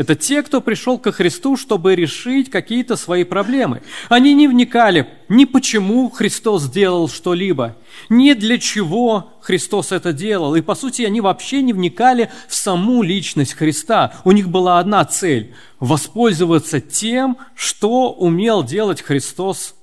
Это 0.00 0.14
те, 0.14 0.42
кто 0.42 0.62
пришел 0.62 0.98
ко 0.98 1.12
Христу, 1.12 1.58
чтобы 1.58 1.94
решить 1.94 2.48
какие-то 2.48 2.96
свои 2.96 3.22
проблемы. 3.22 3.82
Они 4.08 4.32
не 4.32 4.48
вникали 4.48 5.06
ни 5.28 5.44
почему 5.44 6.08
Христос 6.08 6.62
сделал 6.62 7.06
что-либо, 7.06 7.76
ни 8.08 8.32
для 8.32 8.56
чего 8.56 9.32
Христос 9.42 9.92
это 9.92 10.14
делал. 10.14 10.54
И, 10.54 10.62
по 10.62 10.74
сути, 10.74 11.02
они 11.02 11.20
вообще 11.20 11.60
не 11.60 11.74
вникали 11.74 12.30
в 12.48 12.54
саму 12.54 13.02
личность 13.02 13.52
Христа. 13.52 14.14
У 14.24 14.32
них 14.32 14.48
была 14.48 14.78
одна 14.78 15.04
цель– 15.04 15.54
воспользоваться 15.80 16.80
тем, 16.80 17.36
что 17.54 18.10
умел 18.10 18.64
делать 18.64 19.02
Христос. 19.02 19.74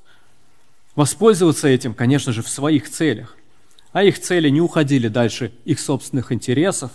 Воспользоваться 0.98 1.68
этим, 1.68 1.94
конечно 1.94 2.34
же, 2.34 2.42
в 2.42 2.50
своих 2.50 2.90
целях. 2.90 3.38
А 3.94 4.04
их 4.04 4.20
цели 4.20 4.50
не 4.50 4.62
уходили 4.62 5.10
дальше 5.10 5.54
их 5.64 5.80
собственных 5.80 6.32
интересов, 6.32 6.90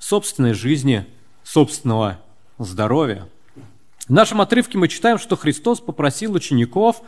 собственной 0.00 0.54
жизни, 0.54 1.06
собственного 1.44 2.18
здоровья. 2.58 3.28
В 4.08 4.10
нашем 4.10 4.40
отрывке 4.40 4.76
мы 4.76 4.88
читаем, 4.88 5.18
что 5.18 5.36
Христос 5.36 5.78
попросил 5.78 6.34
учеников 6.34 7.02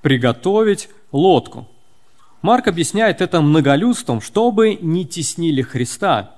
приготовить 0.00 0.88
лодку. 1.10 1.66
Марк 2.42 2.68
объясняет 2.68 3.20
это 3.20 3.40
многолюдством, 3.40 4.20
чтобы 4.20 4.76
не 4.76 5.04
теснили 5.04 5.62
Христа. 5.62 6.36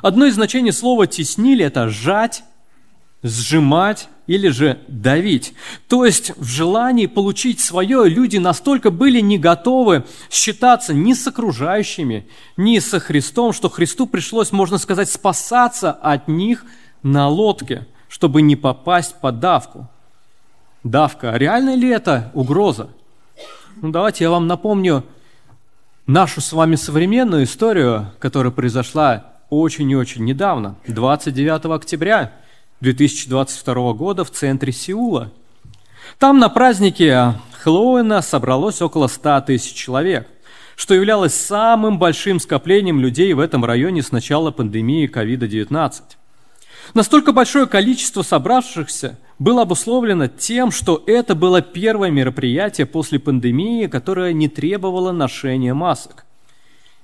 Одно 0.00 0.24
из 0.24 0.36
значений 0.36 0.72
слова 0.72 1.06
«теснили»– 1.06 1.62
это 1.66 1.90
«сжать», 1.90 2.44
«сжимать» 3.22 4.08
или 4.26 4.48
же 4.48 4.80
«давить». 4.88 5.54
То 5.88 6.04
есть 6.04 6.32
в 6.36 6.44
желании 6.44 7.06
получить 7.06 7.60
свое 7.60 8.08
люди 8.08 8.36
настолько 8.36 8.90
были 8.90 9.20
не 9.20 9.38
готовы 9.38 10.04
считаться 10.30 10.94
ни 10.94 11.12
с 11.12 11.26
окружающими, 11.26 12.26
ни 12.56 12.78
со 12.78 13.00
Христом, 13.00 13.52
что 13.52 13.68
Христу 13.68 14.06
пришлось, 14.06 14.52
можно 14.52 14.78
сказать, 14.78 15.10
спасаться 15.10 15.92
от 15.92 16.28
них 16.28 16.64
на 17.02 17.28
лодке– 17.28 17.86
чтобы 18.12 18.42
не 18.42 18.56
попасть 18.56 19.14
под 19.22 19.40
давку. 19.40 19.88
Давка. 20.84 21.30
А 21.30 21.38
реально 21.38 21.74
ли 21.74 21.88
это 21.88 22.30
угроза? 22.34 22.90
Ну, 23.80 23.90
давайте 23.90 24.24
я 24.24 24.30
вам 24.30 24.46
напомню 24.46 25.02
нашу 26.06 26.42
с 26.42 26.52
вами 26.52 26.76
современную 26.76 27.44
историю, 27.44 28.12
которая 28.18 28.52
произошла 28.52 29.32
очень 29.48 29.90
и 29.90 29.96
очень 29.96 30.26
недавно, 30.26 30.76
29 30.86 31.64
октября 31.74 32.32
2022 32.82 33.92
года 33.92 34.24
в 34.24 34.32
центре 34.32 34.72
Сеула. 34.72 35.30
Там 36.18 36.40
на 36.40 36.48
празднике 36.48 37.34
Хэллоуина 37.60 38.22
собралось 38.22 38.82
около 38.82 39.06
100 39.06 39.42
тысяч 39.42 39.72
человек, 39.72 40.26
что 40.74 40.92
являлось 40.92 41.32
самым 41.32 42.00
большим 42.00 42.40
скоплением 42.40 42.98
людей 42.98 43.32
в 43.34 43.38
этом 43.38 43.64
районе 43.64 44.02
с 44.02 44.10
начала 44.10 44.50
пандемии 44.50 45.08
COVID-19. 45.08 46.02
Настолько 46.94 47.32
большое 47.32 47.66
количество 47.66 48.22
собравшихся 48.22 49.16
было 49.38 49.62
обусловлено 49.62 50.26
тем, 50.26 50.72
что 50.72 51.04
это 51.06 51.36
было 51.36 51.62
первое 51.62 52.10
мероприятие 52.10 52.88
после 52.88 53.20
пандемии, 53.20 53.86
которое 53.86 54.32
не 54.32 54.48
требовало 54.48 55.12
ношения 55.12 55.72
масок. 55.72 56.26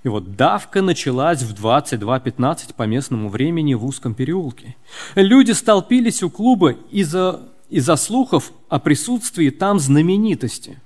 И 0.05 0.09
вот 0.09 0.37
давка 0.37 0.81
началась 0.81 1.43
в 1.43 1.55
22.15 1.55 2.75
по 2.75 2.85
местному 2.85 3.29
времени 3.29 3.75
в 3.75 3.85
узком 3.85 4.15
переулке. 4.15 4.77
Люди 5.15 5.53
столпились 5.53 6.23
у 6.23 6.31
клуба 6.31 6.77
из-за 6.91 7.41
из 7.69 7.87
слухов 8.01 8.53
о 8.69 8.79
присутствии 8.79 9.51
там 9.51 9.79
знаменитости. 9.79 10.81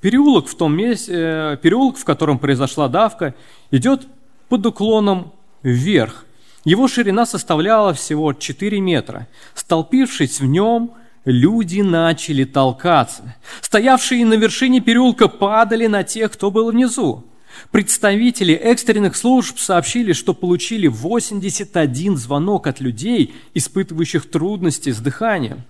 Переулок 0.00 0.46
в 0.46 0.56
том 0.56 0.76
месте, 0.76 1.12
э, 1.12 1.56
переулок, 1.60 1.96
в 1.96 2.04
котором 2.04 2.38
произошла 2.38 2.88
давка, 2.88 3.34
идет 3.72 4.06
под 4.48 4.66
уклоном 4.66 5.32
вверх, 5.64 6.26
его 6.66 6.88
ширина 6.88 7.26
составляла 7.26 7.94
всего 7.94 8.32
4 8.32 8.80
метра. 8.80 9.28
Столпившись 9.54 10.40
в 10.40 10.46
нем, 10.46 10.92
люди 11.24 11.80
начали 11.80 12.44
толкаться. 12.44 13.36
Стоявшие 13.60 14.26
на 14.26 14.34
вершине 14.34 14.80
переулка 14.80 15.28
падали 15.28 15.86
на 15.86 16.02
тех, 16.02 16.32
кто 16.32 16.50
был 16.50 16.72
внизу. 16.72 17.24
Представители 17.70 18.54
экстренных 18.54 19.16
служб 19.16 19.58
сообщили, 19.58 20.12
что 20.12 20.34
получили 20.34 20.86
81 20.86 22.16
звонок 22.16 22.66
от 22.66 22.80
людей, 22.80 23.34
испытывающих 23.54 24.30
трудности 24.30 24.90
с 24.90 24.98
дыханием. 24.98 25.62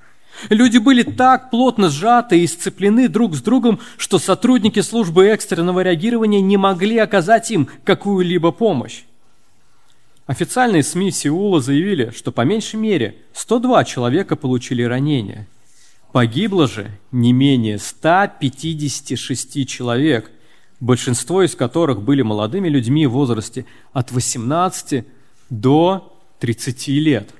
Люди 0.50 0.78
были 0.78 1.02
так 1.02 1.50
плотно 1.50 1.88
сжаты 1.88 2.40
и 2.40 2.46
сцеплены 2.46 3.08
друг 3.08 3.34
с 3.34 3.40
другом, 3.40 3.80
что 3.96 4.18
сотрудники 4.18 4.80
службы 4.80 5.26
экстренного 5.26 5.80
реагирования 5.80 6.40
не 6.40 6.56
могли 6.56 6.98
оказать 6.98 7.50
им 7.50 7.68
какую-либо 7.84 8.52
помощь. 8.52 9.04
Официальные 10.26 10.82
СМИ 10.82 11.12
Сеула 11.12 11.60
заявили, 11.60 12.12
что 12.14 12.32
по 12.32 12.42
меньшей 12.42 12.76
мере 12.76 13.16
102 13.32 13.84
человека 13.84 14.36
получили 14.36 14.82
ранения. 14.82 15.46
Погибло 16.12 16.66
же 16.66 16.90
не 17.12 17.32
менее 17.32 17.78
156 17.78 19.68
человек, 19.68 20.30
большинство 20.80 21.42
из 21.42 21.54
которых 21.54 22.02
были 22.02 22.22
молодыми 22.22 22.68
людьми 22.68 23.06
в 23.06 23.12
возрасте 23.12 23.66
от 23.92 24.12
18 24.12 25.06
до 25.50 26.12
30 26.40 26.88
лет. 26.88 27.30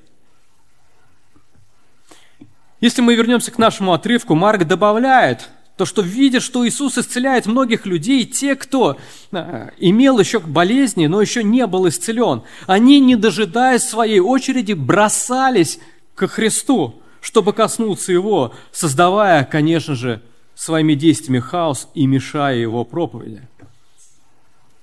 Если 2.81 3.01
мы 3.01 3.15
вернемся 3.15 3.51
к 3.51 3.59
нашему 3.59 3.93
отрывку, 3.93 4.35
Марк 4.35 4.65
добавляет, 4.65 5.49
то, 5.77 5.85
что 5.85 6.03
видя, 6.03 6.41
что 6.41 6.67
Иисус 6.67 6.97
исцеляет 6.97 7.47
многих 7.47 7.85
людей, 7.85 8.25
те, 8.25 8.55
кто 8.55 8.97
э, 9.33 9.71
имел 9.79 10.19
еще 10.19 10.41
болезни, 10.41 11.07
но 11.07 11.21
еще 11.21 11.45
не 11.45 11.67
был 11.67 11.89
исцелен, 11.89 12.43
они, 12.67 12.99
не 12.99 13.17
дожидаясь 13.17 13.83
своей 13.83 14.21
очереди, 14.21 14.73
бросались 14.73 15.79
к 16.15 16.29
Христу, 16.29 17.03
чтобы 17.21 17.53
коснуться 17.53 18.13
Его, 18.13 18.55
создавая, 18.73 19.45
конечно 19.45 19.95
же, 19.95 20.23
своими 20.57 20.95
действиями 20.95 21.39
хаос 21.39 21.89
и 21.95 22.07
мешая 22.07 22.57
Его 22.57 22.85
проповеди. 22.85 23.43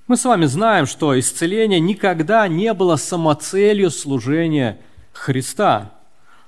Мы 0.06 0.16
с 0.16 0.24
вами 0.24 0.46
знаем, 0.46 0.86
что 0.86 1.18
исцеление 1.18 1.80
никогда 1.80 2.46
не 2.48 2.72
было 2.72 2.96
самоцелью 2.96 3.90
служения 3.90 4.78
Христа. 5.12 5.92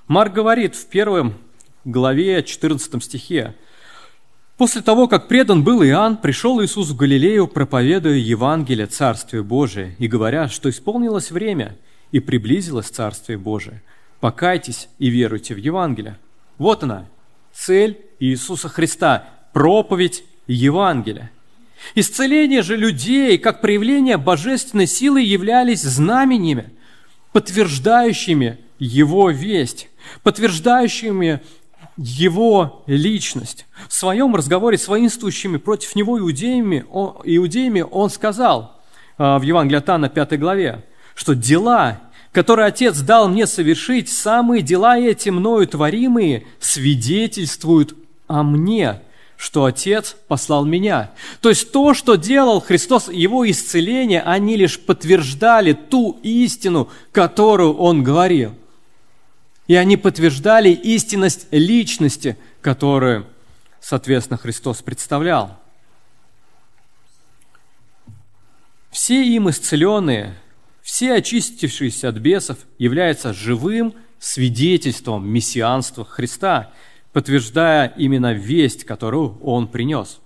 Марк 0.07 0.33
говорит 0.33 0.75
в 0.75 0.87
первом 0.87 1.35
главе 1.83 2.41
14 2.43 3.03
стихе, 3.03 3.55
После 4.57 4.81
того, 4.81 5.07
как 5.07 5.27
предан 5.27 5.63
был 5.63 5.83
Иоанн, 5.83 6.17
пришел 6.17 6.63
Иисус 6.63 6.89
в 6.89 6.95
Галилею, 6.95 7.47
проповедуя 7.47 8.15
Евангелие 8.15 8.87
Царствия 8.87 9.43
Божие 9.43 9.95
и 9.99 10.07
говоря, 10.07 10.47
что 10.47 10.67
исполнилось 10.71 11.29
время 11.29 11.77
и 12.11 12.19
приблизилось 12.19 12.87
Царствие 12.87 13.37
Божие. 13.37 13.83
Покайтесь 14.19 14.89
и 14.97 15.09
веруйте 15.09 15.53
в 15.53 15.57
Евангелие. 15.57 16.17
Вот 16.57 16.83
она, 16.83 17.05
цель 17.57 17.99
Иисуса 18.19 18.69
Христа– 18.69 19.29
проповедь 19.53 20.23
Евангелия. 20.47 21.31
Исцеление 21.95 22.61
же 22.61 22.75
людей, 22.75 23.37
как 23.37 23.61
проявление 23.61 24.17
божественной 24.17 24.87
силы, 24.87 25.21
являлись 25.21 25.81
знаменями, 25.81 26.71
подтверждающими 27.31 28.59
Его 28.79 29.29
весть, 29.31 29.89
подтверждающими 30.23 31.41
его 31.97 32.83
личность. 32.85 33.65
В 33.89 33.93
своем 33.93 34.35
разговоре 34.35 34.77
с 34.77 34.87
воинствующими 34.87 35.57
против 35.57 35.95
него 35.95 36.19
иудеями, 36.19 36.85
иудеями 37.23 37.81
он 37.81 38.11
сказал 38.11 38.79
а, 39.17 39.39
в 39.39 39.41
Евангелии 39.41 39.79
от 39.79 39.89
Анна 39.89 40.07
5 40.07 40.39
главе, 40.39 40.85
что 41.15 41.33
дела, 41.33 42.01
которые 42.37 42.67
Отец 42.67 42.99
дал 42.99 43.27
мне 43.29 43.47
совершить, 43.47 44.09
самые 44.09 44.61
дела 44.61 44.95
эти 44.99 45.29
мною 45.29 45.65
творимые, 45.65 46.45
свидетельствуют 46.59 47.95
о 48.27 48.43
мне, 48.43 49.01
что 49.37 49.65
Отец 49.65 50.15
послал 50.27 50.63
меня. 50.63 51.09
То 51.41 51.49
есть 51.49 51.71
то, 51.71 51.95
что 51.95 52.13
делал 52.13 52.61
Христос, 52.61 53.09
Его 53.09 53.49
исцеление, 53.49 54.21
они 54.21 54.55
лишь 54.55 54.79
подтверждали 54.79 55.73
ту 55.73 56.19
истину, 56.21 56.89
которую 57.11 57.75
Он 57.77 58.03
говорил– 58.03 58.53
и 59.67 59.75
они 59.75 59.97
подтверждали 59.97 60.69
истинность 60.69 61.47
личности, 61.51 62.37
которую 62.61 63.27
соответственно, 63.81 64.37
Христос 64.37 64.81
представлял. 64.81 65.59
Все 68.91 69.21
им 69.25 69.49
исцеленные, 69.49 70.37
все 70.87 71.15
очистившиеся 71.15 72.07
от 72.07 72.15
бесов 72.15 72.59
являются 72.77 73.33
живым 73.33 73.93
свидетельством 74.19 75.27
мессианства 75.27 76.05
Христа, 76.05 76.71
подтверждая 77.11 77.93
именно 77.97 78.31
весть, 78.31 78.85
которую 78.85 79.37
Он 79.43 79.67
принес. 79.67 80.21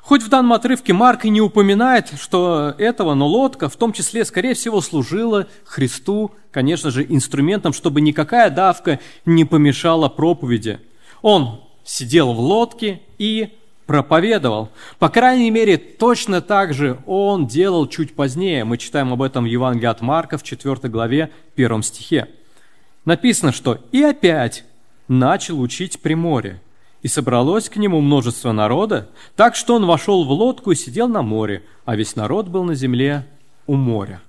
Хоть 0.00 0.24
в 0.24 0.28
данном 0.28 0.54
отрывке 0.54 0.92
Марк 0.92 1.26
и 1.26 1.30
не 1.30 1.40
упоминает, 1.40 2.08
что 2.20 2.74
этого, 2.76 3.14
но 3.14 3.28
лодка 3.28 3.68
в 3.68 3.76
том 3.76 3.92
числе, 3.92 4.24
скорее 4.24 4.54
всего, 4.54 4.80
служила 4.80 5.46
Христу, 5.64 6.32
конечно 6.50 6.90
же, 6.90 7.06
инструментом, 7.08 7.72
чтобы 7.72 8.00
никакая 8.00 8.50
давка 8.50 8.98
не 9.24 9.44
помешала 9.44 10.08
проповеди. 10.08 10.80
Он 11.22 11.60
сидел 11.84 12.32
в 12.32 12.40
лодке 12.40 13.00
и 13.18 13.59
проповедовал. 13.90 14.70
По 15.00 15.08
крайней 15.08 15.50
мере, 15.50 15.76
точно 15.76 16.40
так 16.40 16.74
же 16.74 17.00
он 17.06 17.48
делал 17.48 17.88
чуть 17.88 18.14
позднее. 18.14 18.62
Мы 18.62 18.78
читаем 18.78 19.12
об 19.12 19.20
этом 19.20 19.42
в 19.42 19.48
Евангелии 19.48 19.88
от 19.88 20.00
Марка 20.00 20.38
в 20.38 20.44
4 20.44 20.88
главе, 20.88 21.32
1 21.56 21.82
стихе. 21.82 22.28
Написано, 23.04 23.50
что 23.50 23.80
«И 23.90 24.00
опять 24.00 24.64
начал 25.08 25.60
учить 25.60 26.00
при 26.00 26.14
море, 26.14 26.62
и 27.02 27.08
собралось 27.08 27.68
к 27.68 27.78
нему 27.78 28.00
множество 28.00 28.52
народа, 28.52 29.08
так 29.34 29.56
что 29.56 29.74
он 29.74 29.86
вошел 29.86 30.24
в 30.24 30.30
лодку 30.30 30.70
и 30.70 30.76
сидел 30.76 31.08
на 31.08 31.22
море, 31.22 31.64
а 31.84 31.96
весь 31.96 32.14
народ 32.14 32.46
был 32.46 32.62
на 32.62 32.76
земле 32.76 33.26
у 33.66 33.74
моря». 33.74 34.20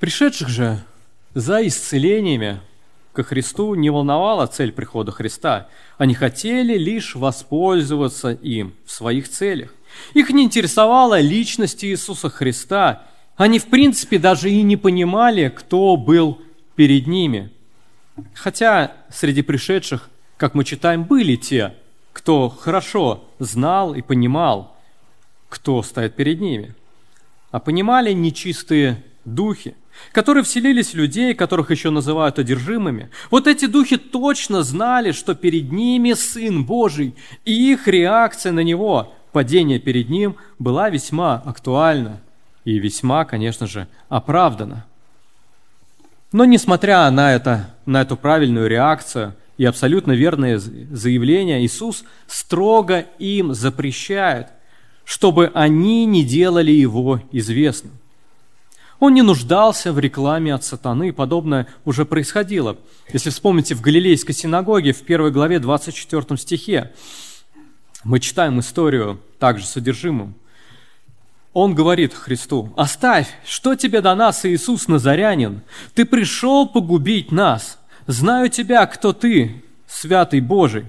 Пришедших 0.00 0.48
же 0.48 0.82
за 1.34 1.66
исцелениями 1.66 2.62
ко 3.14 3.22
Христу 3.22 3.74
не 3.74 3.90
волновала 3.90 4.46
цель 4.46 4.72
прихода 4.72 5.12
Христа. 5.12 5.68
Они 5.96 6.14
хотели 6.14 6.76
лишь 6.76 7.14
воспользоваться 7.14 8.32
им 8.32 8.74
в 8.84 8.90
своих 8.90 9.28
целях. 9.28 9.72
Их 10.14 10.30
не 10.30 10.42
интересовала 10.42 11.20
личность 11.20 11.84
Иисуса 11.84 12.28
Христа. 12.28 13.04
Они, 13.36 13.60
в 13.60 13.66
принципе, 13.66 14.18
даже 14.18 14.50
и 14.50 14.62
не 14.62 14.76
понимали, 14.76 15.48
кто 15.48 15.96
был 15.96 16.42
перед 16.74 17.06
ними. 17.06 17.52
Хотя 18.34 18.92
среди 19.10 19.42
пришедших, 19.42 20.10
как 20.36 20.54
мы 20.54 20.64
читаем, 20.64 21.04
были 21.04 21.36
те, 21.36 21.74
кто 22.12 22.48
хорошо 22.48 23.24
знал 23.38 23.94
и 23.94 24.02
понимал, 24.02 24.76
кто 25.48 25.82
стоит 25.84 26.16
перед 26.16 26.40
ними. 26.40 26.74
А 27.52 27.60
понимали 27.60 28.12
нечистые 28.12 29.04
духи– 29.24 29.76
которые 30.12 30.44
вселились 30.44 30.92
в 30.92 30.96
людей, 30.96 31.34
которых 31.34 31.70
еще 31.70 31.90
называют 31.90 32.38
одержимыми. 32.38 33.10
Вот 33.30 33.46
эти 33.46 33.66
духи 33.66 33.96
точно 33.96 34.62
знали, 34.62 35.12
что 35.12 35.34
перед 35.34 35.72
ними 35.72 36.12
Сын 36.12 36.64
Божий, 36.64 37.14
и 37.44 37.72
их 37.72 37.88
реакция 37.88 38.52
на 38.52 38.60
Него, 38.60 39.12
падение 39.32 39.78
перед 39.78 40.08
Ним, 40.08 40.36
была 40.58 40.90
весьма 40.90 41.42
актуальна 41.44 42.20
и 42.64 42.78
весьма, 42.78 43.24
конечно 43.24 43.66
же, 43.66 43.88
оправдана. 44.08 44.86
Но 46.32 46.44
несмотря 46.44 47.10
на, 47.10 47.34
это, 47.34 47.70
на 47.86 48.02
эту 48.02 48.16
правильную 48.16 48.68
реакцию 48.68 49.34
и 49.56 49.64
абсолютно 49.64 50.12
верное 50.12 50.58
заявление, 50.58 51.64
Иисус 51.64 52.04
строго 52.26 53.06
им 53.18 53.54
запрещает, 53.54 54.48
чтобы 55.04 55.50
они 55.54 56.06
не 56.06 56.24
делали 56.24 56.72
Его 56.72 57.20
известным. 57.30 57.92
Он 59.04 59.12
не 59.12 59.20
нуждался 59.20 59.92
в 59.92 59.98
рекламе 59.98 60.54
от 60.54 60.64
сатаны, 60.64 61.12
подобное 61.12 61.66
уже 61.84 62.06
происходило. 62.06 62.78
Если 63.12 63.28
вспомните 63.28 63.74
в 63.74 63.82
Галилейской 63.82 64.34
синагоге 64.34 64.94
в 64.94 65.02
1 65.02 65.30
главе 65.30 65.58
24 65.58 66.38
стихе, 66.38 66.90
мы 68.02 68.18
читаем 68.18 68.60
историю 68.60 69.20
также 69.38 69.66
содержимым. 69.66 70.34
Он 71.52 71.74
говорит 71.74 72.14
Христу, 72.14 72.72
«Оставь, 72.78 73.28
что 73.44 73.74
тебе 73.74 74.00
до 74.00 74.14
нас, 74.14 74.46
Иисус 74.46 74.88
Назарянин? 74.88 75.60
Ты 75.92 76.06
пришел 76.06 76.66
погубить 76.66 77.30
нас. 77.30 77.78
Знаю 78.06 78.48
тебя, 78.48 78.86
кто 78.86 79.12
ты, 79.12 79.62
святый 79.86 80.40
Божий». 80.40 80.86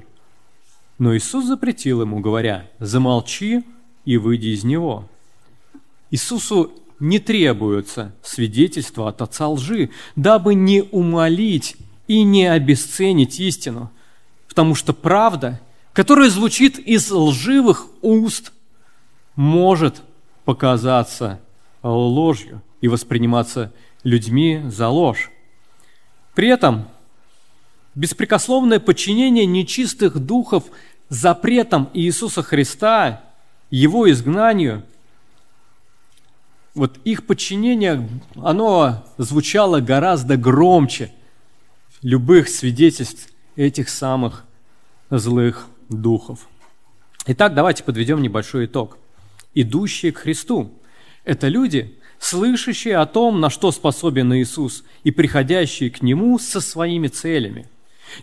Но 0.99 1.13
Иисус 1.17 1.43
запретил 1.47 1.99
ему, 2.03 2.21
говоря, 2.21 2.65
«Замолчи 2.79 3.65
и 4.05 4.15
выйди 4.15 4.55
из 4.55 4.63
него». 4.63 5.05
Иисусу 6.11 6.71
не 6.99 7.19
требуется 7.19 8.13
свидетельство 8.23 9.09
от 9.09 9.21
отца 9.21 9.49
лжи, 9.49 9.89
дабы 10.15 10.55
не 10.55 10.81
умолить 10.81 11.75
и 12.07 12.23
не 12.23 12.45
обесценить 12.45 13.39
истину. 13.39 13.91
Потому 14.47 14.75
что 14.75 14.93
правда, 14.93 15.59
которая 15.93 16.29
звучит 16.29 16.79
из 16.79 17.11
лживых 17.11 17.87
уст, 18.01 18.53
может 19.35 20.01
показаться 20.45 21.41
ложью 21.83 22.61
и 22.81 22.87
восприниматься 22.87 23.73
людьми 24.03 24.61
за 24.67 24.87
ложь. 24.87 25.31
При 26.33 26.47
этом 26.47 26.87
беспрекословное 27.95 28.79
подчинение 28.79 29.45
нечистых 29.45 30.19
духов 30.19 30.65
запретам 31.09 31.89
Иисуса 31.93 32.43
Христа, 32.43 33.23
Его 33.69 34.09
изгнанию– 34.09 34.83
вот 36.75 36.99
их 37.05 37.25
подчинение, 37.25 38.07
оно 38.35 39.05
звучало 39.17 39.79
гораздо 39.79 40.37
громче 40.37 41.11
любых 42.01 42.49
свидетельств 42.49 43.29
этих 43.55 43.89
самых 43.89 44.45
злых 45.09 45.67
духов. 45.89 46.47
Итак, 47.25 47.55
давайте 47.55 47.83
подведем 47.83 48.21
небольшой 48.21 48.65
итог. 48.65 48.97
Идущие 49.53 50.11
к 50.11 50.19
Христу– 50.19 50.73
это 51.23 51.47
люди, 51.47 51.97
слышащие 52.19 52.97
о 52.97 53.05
том, 53.05 53.39
на 53.39 53.49
что 53.49 53.71
способен 53.71 54.33
Иисус, 54.33 54.83
и 55.03 55.11
приходящие 55.11 55.89
к 55.89 56.01
Нему 56.01 56.37
со 56.37 56.59
своими 56.59 57.07
целями, 57.07 57.67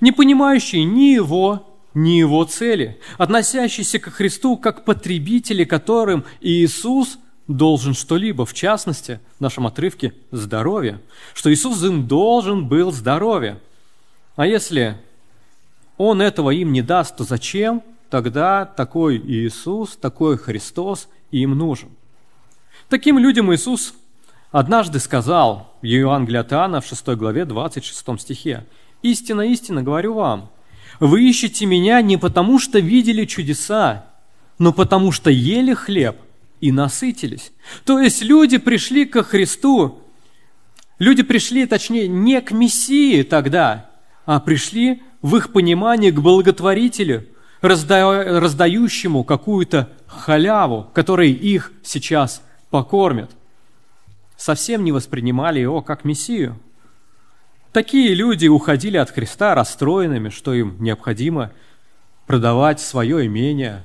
не 0.00 0.12
понимающие 0.12 0.84
ни 0.84 1.14
Его, 1.14 1.78
ни 1.94 2.18
Его 2.18 2.44
цели, 2.44 3.00
относящиеся 3.16 3.98
к 3.98 4.12
Христу 4.12 4.58
как 4.58 4.84
потребители, 4.84 5.64
которым 5.64 6.24
Иисус 6.40 7.18
должен 7.48 7.94
что-либо, 7.94 8.46
в 8.46 8.54
частности, 8.54 9.20
в 9.38 9.40
нашем 9.40 9.66
отрывке 9.66 10.14
здоровье, 10.30 11.00
что 11.34 11.52
Иисус 11.52 11.82
им 11.82 12.06
должен 12.06 12.66
был 12.66 12.92
здоровье. 12.92 13.58
А 14.36 14.46
если 14.46 14.96
Он 15.98 16.22
этого 16.22 16.50
им 16.50 16.72
не 16.72 16.82
даст, 16.82 17.16
то 17.16 17.24
зачем 17.24 17.82
тогда 18.10 18.64
такой 18.64 19.18
Иисус, 19.18 19.96
такой 19.96 20.38
Христос 20.38 21.08
им 21.30 21.56
нужен? 21.56 21.90
Таким 22.88 23.18
людям 23.18 23.52
Иисус 23.52 23.94
однажды 24.50 24.98
сказал 24.98 25.74
в 25.82 25.86
Евангелии 25.86 26.38
от 26.38 26.52
Иоанна 26.52 26.80
в 26.80 26.86
6 26.86 27.08
главе 27.08 27.44
26 27.44 28.20
стихе, 28.20 28.66
«Истинно, 29.02 29.42
истинно 29.42 29.82
говорю 29.82 30.14
вам, 30.14 30.50
вы 31.00 31.28
ищете 31.28 31.66
меня 31.66 32.00
не 32.02 32.16
потому, 32.16 32.60
что 32.60 32.78
видели 32.78 33.24
чудеса, 33.24 34.06
но 34.58 34.72
потому, 34.72 35.10
что 35.10 35.30
ели 35.30 35.74
хлеб– 35.74 36.16
и 36.62 36.70
насытились. 36.70 37.52
То 37.84 37.98
есть 37.98 38.22
люди 38.22 38.56
пришли 38.56 39.04
ко 39.04 39.24
Христу, 39.24 40.00
люди 41.00 41.24
пришли, 41.24 41.66
точнее, 41.66 42.06
не 42.06 42.40
к 42.40 42.52
Мессии 42.52 43.24
тогда, 43.24 43.90
а 44.24 44.38
пришли 44.38 45.02
в 45.22 45.36
их 45.36 45.52
понимании 45.52 46.12
к 46.12 46.20
благотворителю, 46.20 47.26
разда... 47.60 48.40
раздающему 48.40 49.24
какую-то 49.24 49.90
халяву, 50.06 50.88
который 50.94 51.32
их 51.32 51.72
сейчас 51.82 52.42
покормит. 52.70 53.30
Совсем 54.36 54.84
не 54.84 54.92
воспринимали 54.92 55.58
его 55.58 55.82
как 55.82 56.04
Мессию. 56.04 56.56
Такие 57.72 58.14
люди 58.14 58.46
уходили 58.46 58.98
от 58.98 59.10
Христа 59.10 59.56
расстроенными, 59.56 60.28
что 60.28 60.54
им 60.54 60.76
необходимо 60.78 61.50
продавать 62.28 62.80
свое 62.80 63.26
имение, 63.26 63.84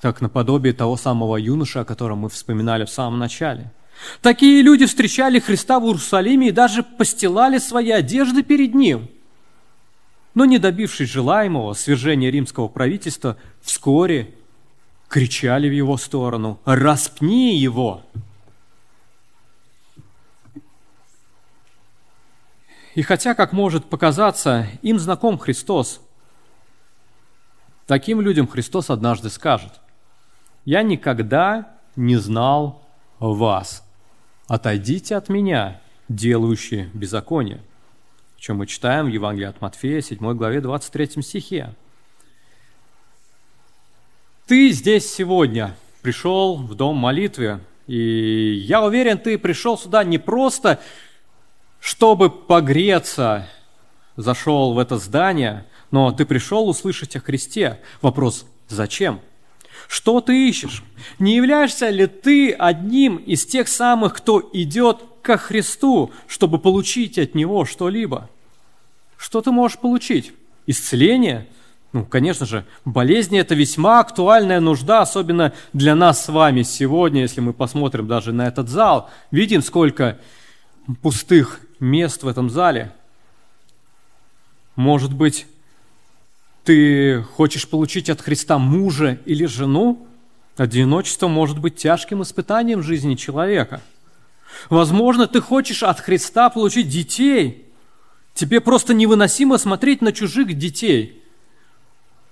как 0.00 0.20
наподобие 0.20 0.72
того 0.72 0.96
самого 0.96 1.36
юноша, 1.36 1.80
о 1.80 1.84
котором 1.84 2.18
мы 2.18 2.28
вспоминали 2.28 2.84
в 2.84 2.90
самом 2.90 3.18
начале. 3.18 3.72
Такие 4.20 4.60
люди 4.62 4.84
встречали 4.84 5.38
Христа 5.38 5.80
в 5.80 5.84
Иерусалиме 5.84 6.48
и 6.48 6.52
даже 6.52 6.82
постилали 6.82 7.58
свои 7.58 7.90
одежды 7.90 8.42
перед 8.42 8.74
Ним. 8.74 9.08
Но 10.34 10.44
не 10.44 10.58
добившись 10.58 11.08
желаемого 11.08 11.72
свержения 11.72 12.30
римского 12.30 12.68
правительства, 12.68 13.38
вскоре 13.62 14.34
кричали 15.08 15.68
в 15.68 15.72
его 15.72 15.96
сторону 15.96 16.60
«Распни 16.66 17.56
его!». 17.56 18.02
И 22.94 23.02
хотя, 23.02 23.34
как 23.34 23.52
может 23.52 23.86
показаться, 23.86 24.66
им 24.82 24.98
знаком 24.98 25.38
Христос, 25.38 26.00
таким 27.86 28.20
людям 28.20 28.46
Христос 28.46 28.90
однажды 28.90 29.30
скажет– 29.30 29.72
я 30.66 30.82
никогда 30.82 31.78
не 31.94 32.16
знал 32.16 32.82
вас. 33.18 33.82
Отойдите 34.48 35.16
от 35.16 35.30
меня, 35.30 35.80
делающие 36.08 36.90
беззаконие. 36.92 37.62
Чем 38.36 38.58
мы 38.58 38.66
читаем 38.66 39.06
в 39.06 39.08
Евангелии 39.08 39.48
от 39.48 39.60
Матфея, 39.62 40.02
7 40.02 40.34
главе, 40.34 40.60
23 40.60 41.22
стихе. 41.22 41.72
Ты 44.46 44.70
здесь 44.70 45.10
сегодня 45.10 45.74
пришел 46.02 46.56
в 46.56 46.74
дом 46.74 46.96
молитвы, 46.96 47.60
и 47.86 48.62
я 48.66 48.82
уверен, 48.82 49.18
ты 49.18 49.38
пришел 49.38 49.78
сюда 49.78 50.04
не 50.04 50.18
просто, 50.18 50.80
чтобы 51.80 52.28
погреться, 52.28 53.48
зашел 54.16 54.74
в 54.74 54.78
это 54.78 54.98
здание, 54.98 55.64
но 55.92 56.10
ты 56.10 56.26
пришел 56.26 56.68
услышать 56.68 57.14
о 57.16 57.20
Христе. 57.20 57.80
Вопрос, 58.02 58.46
зачем? 58.68 59.20
Что 59.88 60.20
ты 60.20 60.48
ищешь? 60.48 60.82
Не 61.18 61.36
являешься 61.36 61.90
ли 61.90 62.06
ты 62.06 62.52
одним 62.52 63.16
из 63.16 63.46
тех 63.46 63.68
самых, 63.68 64.14
кто 64.14 64.48
идет 64.52 65.02
ко 65.22 65.36
Христу, 65.36 66.12
чтобы 66.26 66.58
получить 66.58 67.18
от 67.18 67.34
Него 67.34 67.64
что-либо? 67.64 68.28
Что 69.16 69.40
ты 69.40 69.50
можешь 69.50 69.78
получить? 69.78 70.32
Исцеление? 70.66 71.46
Ну, 71.92 72.04
конечно 72.04 72.46
же, 72.46 72.64
болезни– 72.84 73.38
это 73.40 73.54
весьма 73.54 74.00
актуальная 74.00 74.60
нужда, 74.60 75.00
особенно 75.00 75.52
для 75.72 75.94
нас 75.94 76.24
с 76.24 76.28
вами 76.28 76.62
сегодня, 76.62 77.22
если 77.22 77.40
мы 77.40 77.52
посмотрим 77.52 78.06
даже 78.06 78.32
на 78.32 78.46
этот 78.46 78.68
зал. 78.68 79.08
Видим, 79.30 79.62
сколько 79.62 80.18
пустых 81.00 81.60
мест 81.80 82.22
в 82.22 82.28
этом 82.28 82.50
зале. 82.50 82.92
Может 84.74 85.14
быть, 85.14 85.46
ты 86.66 87.22
хочешь 87.22 87.68
получить 87.68 88.10
от 88.10 88.20
Христа 88.20 88.58
мужа 88.58 89.20
или 89.24 89.46
жену? 89.46 90.04
Одиночество 90.56 91.28
может 91.28 91.60
быть 91.60 91.76
тяжким 91.76 92.22
испытанием 92.22 92.82
жизни 92.82 93.14
человека. 93.14 93.80
Возможно, 94.68 95.28
ты 95.28 95.40
хочешь 95.40 95.84
от 95.84 96.00
Христа 96.00 96.50
получить 96.50 96.88
детей. 96.88 97.66
Тебе 98.34 98.60
просто 98.60 98.94
невыносимо 98.94 99.58
смотреть 99.58 100.02
на 100.02 100.12
чужих 100.12 100.58
детей. 100.58 101.22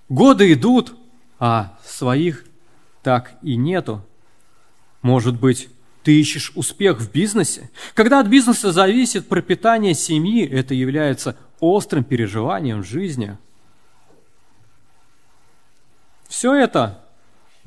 Годы 0.08 0.52
идут, 0.52 0.96
а 1.38 1.78
своих 1.86 2.44
так 3.04 3.34
и 3.40 3.54
нету. 3.54 4.04
Может 5.00 5.38
быть, 5.38 5.68
ты 6.02 6.18
ищешь 6.18 6.50
успех 6.56 7.00
в 7.00 7.12
бизнесе? 7.12 7.70
Когда 7.94 8.18
от 8.18 8.26
бизнеса 8.26 8.72
зависит 8.72 9.28
пропитание 9.28 9.94
семьи, 9.94 10.44
это 10.44 10.74
является 10.74 11.36
острым 11.60 12.02
переживанием 12.02 12.82
в 12.82 12.86
жизни– 12.86 13.38
все 16.28 16.54
это 16.54 17.04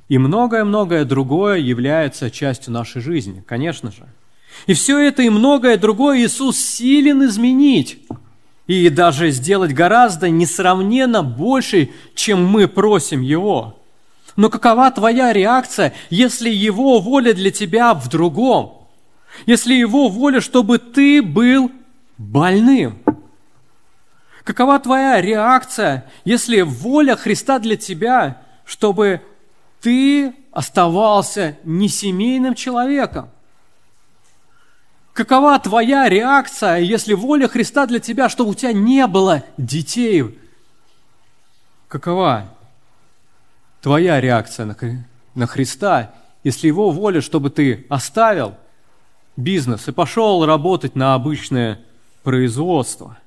и 0.10 0.18
многое-многое 0.18 1.06
другое 1.06 1.58
является 1.58 2.32
частью 2.32 2.74
нашей 2.74 3.02
жизни, 3.02 3.44
конечно 3.46 3.92
же. 3.92 4.08
И 4.66 4.74
все 4.74 5.00
это 5.00 5.22
и 5.22 5.30
многое 5.30 5.78
другое 5.78 6.20
Иисус 6.20 6.58
силен 6.58 7.26
изменить 7.26 8.00
и 8.66 8.90
даже 8.90 9.32
сделать 9.32 9.74
гораздо 9.74 10.30
несравненно 10.30 11.24
больше, 11.24 11.90
чем 12.16 12.46
мы 12.46 12.68
просим 12.68 13.22
Его. 13.22 13.80
Но 14.36 14.50
какова 14.50 14.92
твоя 14.92 15.34
реакция, 15.34 15.94
если 16.10 16.50
Его 16.50 17.00
воля 17.00 17.34
для 17.34 17.52
тебя 17.52 17.94
в 17.94 18.08
другом? 18.10 18.88
Если 19.46 19.74
Его 19.74 20.10
воля, 20.10 20.42
чтобы 20.42 20.80
ты 20.80 21.22
был 21.22 21.72
больным? 22.18 23.00
Какова 24.44 24.80
твоя 24.80 25.22
реакция, 25.22 26.06
если 26.24 26.62
воля 26.62 27.16
Христа 27.16 27.60
для 27.60 27.76
тебя 27.76 28.42
чтобы 28.68 29.22
ты 29.80 30.36
оставался 30.52 31.58
несемейным 31.64 32.54
человеком. 32.54 33.30
Какова 35.14 35.58
твоя 35.58 36.10
реакция, 36.10 36.78
если 36.78 37.14
воля 37.14 37.48
Христа 37.48 37.88
для 37.88 38.00
тебя, 38.00 38.30
чтобы 38.30 38.52
у 38.52 38.54
тебя 38.54 38.74
не 38.74 39.08
было 39.08 39.44
детей? 39.58 40.38
Какова 41.88 42.54
твоя 43.82 44.20
реакция 44.20 44.66
на, 44.66 44.76
на 45.34 45.48
Христа, 45.48 46.14
если 46.44 46.68
Его 46.68 46.92
воля, 46.92 47.22
чтобы 47.22 47.50
ты 47.50 47.86
оставил 47.90 48.56
бизнес 49.38 49.88
и 49.88 49.94
пошел 49.94 50.46
работать 50.46 50.96
на 50.96 51.16
обычное 51.16 51.80
производство? 52.22 53.18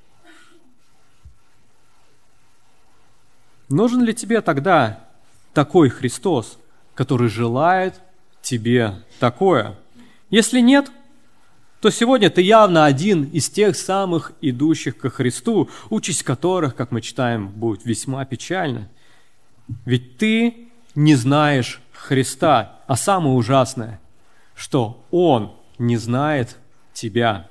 Нужен 3.71 4.03
ли 4.03 4.13
тебе 4.13 4.43
тогда 4.43 5.10
такой 5.53 5.89
Христос, 5.89 6.59
который 6.95 7.29
желает 7.29 8.01
тебе 8.43 8.95
такое? 9.19 9.77
Если 10.31 10.61
нет, 10.61 10.91
то 11.81 11.91
сегодня 11.91 12.29
ты 12.29 12.43
явно 12.43 12.85
один 12.85 13.25
из 13.25 13.49
тех 13.49 13.75
самых 13.75 14.33
идущих 14.41 14.99
ко 14.99 15.09
Христу, 15.09 15.71
участь 15.89 16.23
которых, 16.23 16.77
как 16.77 16.91
мы 16.91 17.01
читаем, 17.01 17.49
будет 17.49 17.85
весьма 17.85 18.25
печально. 18.25 18.89
Ведь 19.85 20.19
ты 20.19 20.69
не 20.95 21.15
знаешь 21.15 21.81
Христа, 21.93 22.81
а 22.87 22.97
самое 22.97 23.35
ужасное, 23.35 24.01
что 24.55 25.05
Он 25.11 25.55
не 25.79 25.97
знает 25.97 26.57
тебя. 26.93 27.49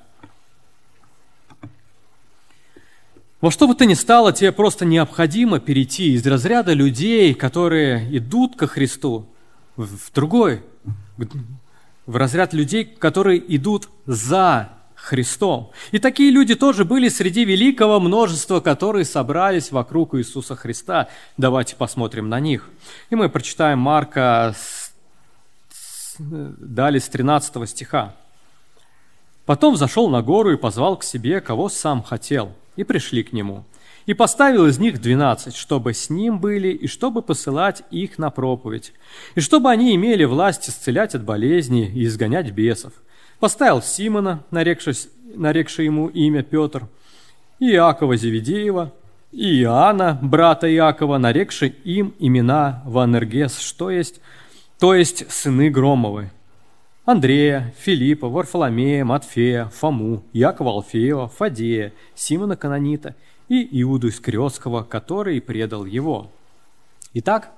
Во 3.40 3.50
что 3.50 3.66
бы 3.66 3.74
то 3.74 3.86
ни 3.86 3.94
стало, 3.94 4.32
тебе 4.32 4.52
просто 4.52 4.84
необходимо 4.84 5.60
перейти 5.60 6.12
из 6.12 6.26
разряда 6.26 6.74
людей, 6.74 7.32
которые 7.32 8.16
идут 8.16 8.56
ко 8.56 8.66
Христу, 8.66 9.26
в 9.76 10.12
другой, 10.14 10.62
в 12.04 12.16
разряд 12.16 12.52
людей, 12.52 12.84
которые 12.84 13.42
идут 13.56 13.88
за 14.04 14.68
Христом. 14.94 15.70
И 15.90 15.98
такие 15.98 16.30
люди 16.30 16.54
тоже 16.54 16.84
были 16.84 17.08
среди 17.08 17.46
великого 17.46 17.98
множества, 17.98 18.60
которые 18.60 19.06
собрались 19.06 19.72
вокруг 19.72 20.14
Иисуса 20.16 20.54
Христа. 20.54 21.08
Давайте 21.38 21.76
посмотрим 21.76 22.28
на 22.28 22.40
них. 22.40 22.68
И 23.08 23.14
мы 23.14 23.30
прочитаем 23.30 23.78
Марка 23.78 24.54
далее 26.18 27.00
с 27.00 27.08
13 27.08 27.66
стиха. 27.66 28.14
«Потом 29.46 29.76
зашел 29.76 30.10
на 30.10 30.20
гору 30.20 30.52
и 30.52 30.58
позвал 30.58 30.98
к 30.98 31.04
себе, 31.04 31.40
кого 31.40 31.70
сам 31.70 32.02
хотел, 32.02 32.52
и 32.80 32.84
пришли 32.84 33.22
к 33.22 33.34
нему. 33.34 33.64
И 34.06 34.14
поставил 34.14 34.66
из 34.66 34.78
них 34.78 35.02
двенадцать, 35.02 35.54
чтобы 35.54 35.92
с 35.92 36.08
ним 36.08 36.40
были, 36.40 36.68
и 36.68 36.86
чтобы 36.86 37.20
посылать 37.20 37.82
их 37.90 38.18
на 38.18 38.30
проповедь, 38.30 38.94
и 39.34 39.40
чтобы 39.40 39.70
они 39.70 39.94
имели 39.94 40.24
власть 40.24 40.70
исцелять 40.70 41.14
от 41.14 41.22
болезней 41.22 41.86
и 41.86 42.04
изгонять 42.04 42.50
бесов. 42.52 42.94
Поставил 43.38 43.82
Симона, 43.82 44.44
нарекший, 44.50 44.94
нарекший 45.34 45.84
ему 45.84 46.08
имя 46.08 46.42
Петр, 46.42 46.88
и 47.58 47.70
Иакова 47.72 48.16
Зеведеева, 48.16 48.94
и 49.30 49.60
Иоанна, 49.60 50.18
брата 50.22 50.66
Иакова, 50.74 51.18
нарекший 51.18 51.68
им 51.84 52.14
имена 52.18 52.82
Ванергес, 52.86 53.58
что 53.58 53.90
есть, 53.90 54.22
то 54.78 54.94
есть 54.94 55.30
сыны 55.30 55.68
Громовы, 55.68 56.30
Андрея, 57.04 57.72
Филиппа, 57.78 58.28
Варфоломея, 58.28 59.04
Матфея, 59.04 59.66
Фому, 59.66 60.22
Якова 60.32 60.72
Алфеева, 60.72 61.28
Фадея, 61.28 61.92
Симона 62.14 62.56
Канонита 62.56 63.14
и 63.48 63.80
Иуду 63.82 64.08
Искрётского, 64.08 64.82
который 64.82 65.40
предал 65.40 65.84
его. 65.86 66.30
Итак, 67.14 67.52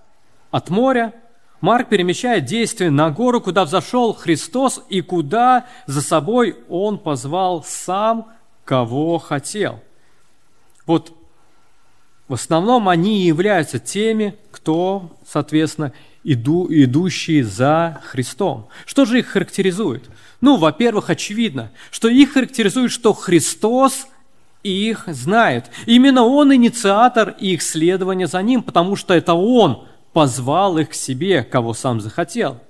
от 0.51 0.71
моря 0.71 1.13
Марк 1.61 1.89
перемещает 1.89 2.45
действие 2.45 2.91
на 2.91 3.11
гору, 3.11 3.41
куда 3.41 3.65
взошел 3.65 4.13
Христос 4.15 4.83
и 4.89 5.01
куда 5.01 5.67
за 5.87 6.03
собой 6.03 6.57
Он 6.69 6.99
позвал 6.99 7.63
сам, 7.63 8.29
кого 8.65 9.19
хотел. 9.19 9.81
Вот 10.87 11.13
в 12.33 12.35
основном 12.35 12.89
они 12.89 13.27
являются 13.27 13.79
теми, 13.79 14.35
кто, 14.51 15.11
соответственно, 15.31 15.93
иду, 16.25 16.67
идущие 16.71 17.45
за 17.45 18.01
Христом. 18.05 18.69
Что 18.87 19.05
же 19.05 19.19
их 19.19 19.27
характеризует? 19.27 20.05
Ну, 20.41 20.57
во-первых, 20.57 21.11
очевидно, 21.11 21.73
что 21.91 22.09
их 22.09 22.33
характеризует, 22.33 22.91
что 22.91 23.13
Христос 23.13 24.07
их 24.63 25.05
знает. 25.09 25.67
Именно 25.85 26.23
Он 26.23 26.55
инициатор 26.55 27.37
их 27.39 27.61
следования 27.61 28.27
за 28.27 28.41
Ним, 28.41 28.63
потому 28.63 28.97
что 28.97 29.13
это 29.13 29.35
Он 29.35 29.85
позвал 30.15 30.79
их 30.79 30.89
к 30.89 30.95
себе, 30.95 31.43
кого 31.43 31.75
сам 31.75 32.01
захотел. 32.01 32.61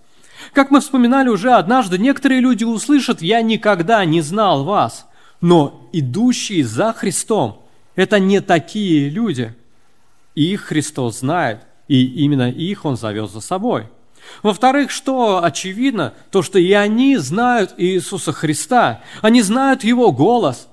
Как 0.54 0.72
мы 0.72 0.80
вспоминали 0.80 1.28
уже 1.28 1.52
однажды, 1.52 1.98
некоторые 1.98 2.40
люди 2.40 2.64
услышат 2.64 3.22
«Я 3.22 3.42
никогда 3.42 4.04
не 4.06 4.22
знал 4.22 4.64
вас», 4.64 5.06
но 5.40 5.88
идущие 5.92 6.64
за 6.64 6.92
Христом– 6.92 7.60
это 7.94 8.18
не 8.18 8.40
такие 8.40 9.08
люди. 9.08 9.54
Их 10.34 10.62
Христос 10.62 11.20
знает– 11.20 11.62
и 11.92 12.24
именно 12.24 12.50
их 12.50 12.86
он 12.86 12.96
завез 12.96 13.30
за 13.32 13.40
собой. 13.40 13.86
Во-вторых, 14.42 14.90
что 14.90 15.44
очевидно, 15.44 16.14
то, 16.30 16.40
что 16.42 16.58
и 16.58 16.72
они 16.72 17.18
знают 17.18 17.74
Иисуса 17.76 18.32
Христа, 18.32 19.02
они 19.20 19.42
знают 19.42 19.84
Его 19.84 20.10
голос. 20.10 20.68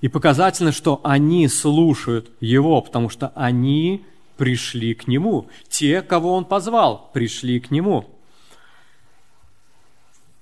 И 0.00 0.08
показательно, 0.08 0.72
что 0.72 1.00
они 1.04 1.46
слушают 1.46 2.30
Его, 2.40 2.80
потому 2.80 3.08
что 3.08 3.30
они 3.36 4.04
пришли 4.36 4.94
к 4.94 5.06
Нему. 5.06 5.46
Те, 5.68 6.02
кого 6.02 6.34
Он 6.34 6.44
позвал, 6.44 7.08
пришли 7.12 7.60
к 7.60 7.70
Нему. 7.70 8.06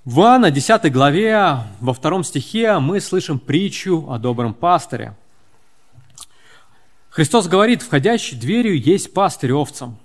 В 0.03 0.19
Иоанна 0.21 0.49
10 0.49 0.91
главе, 0.91 1.57
во 1.79 1.93
втором 1.93 2.23
стихе 2.23 2.79
мы 2.79 3.01
слышим 3.01 3.37
притчу 3.37 4.09
о 4.09 4.17
добром 4.17 4.55
пастыре– 4.55 5.15
Христос 7.15 7.47
говорит, 7.47 7.81
входящий 7.81 8.37
дверью 8.37 8.77
есть 8.77 9.13
пастырь 9.13 9.53
овцам. 9.53 9.97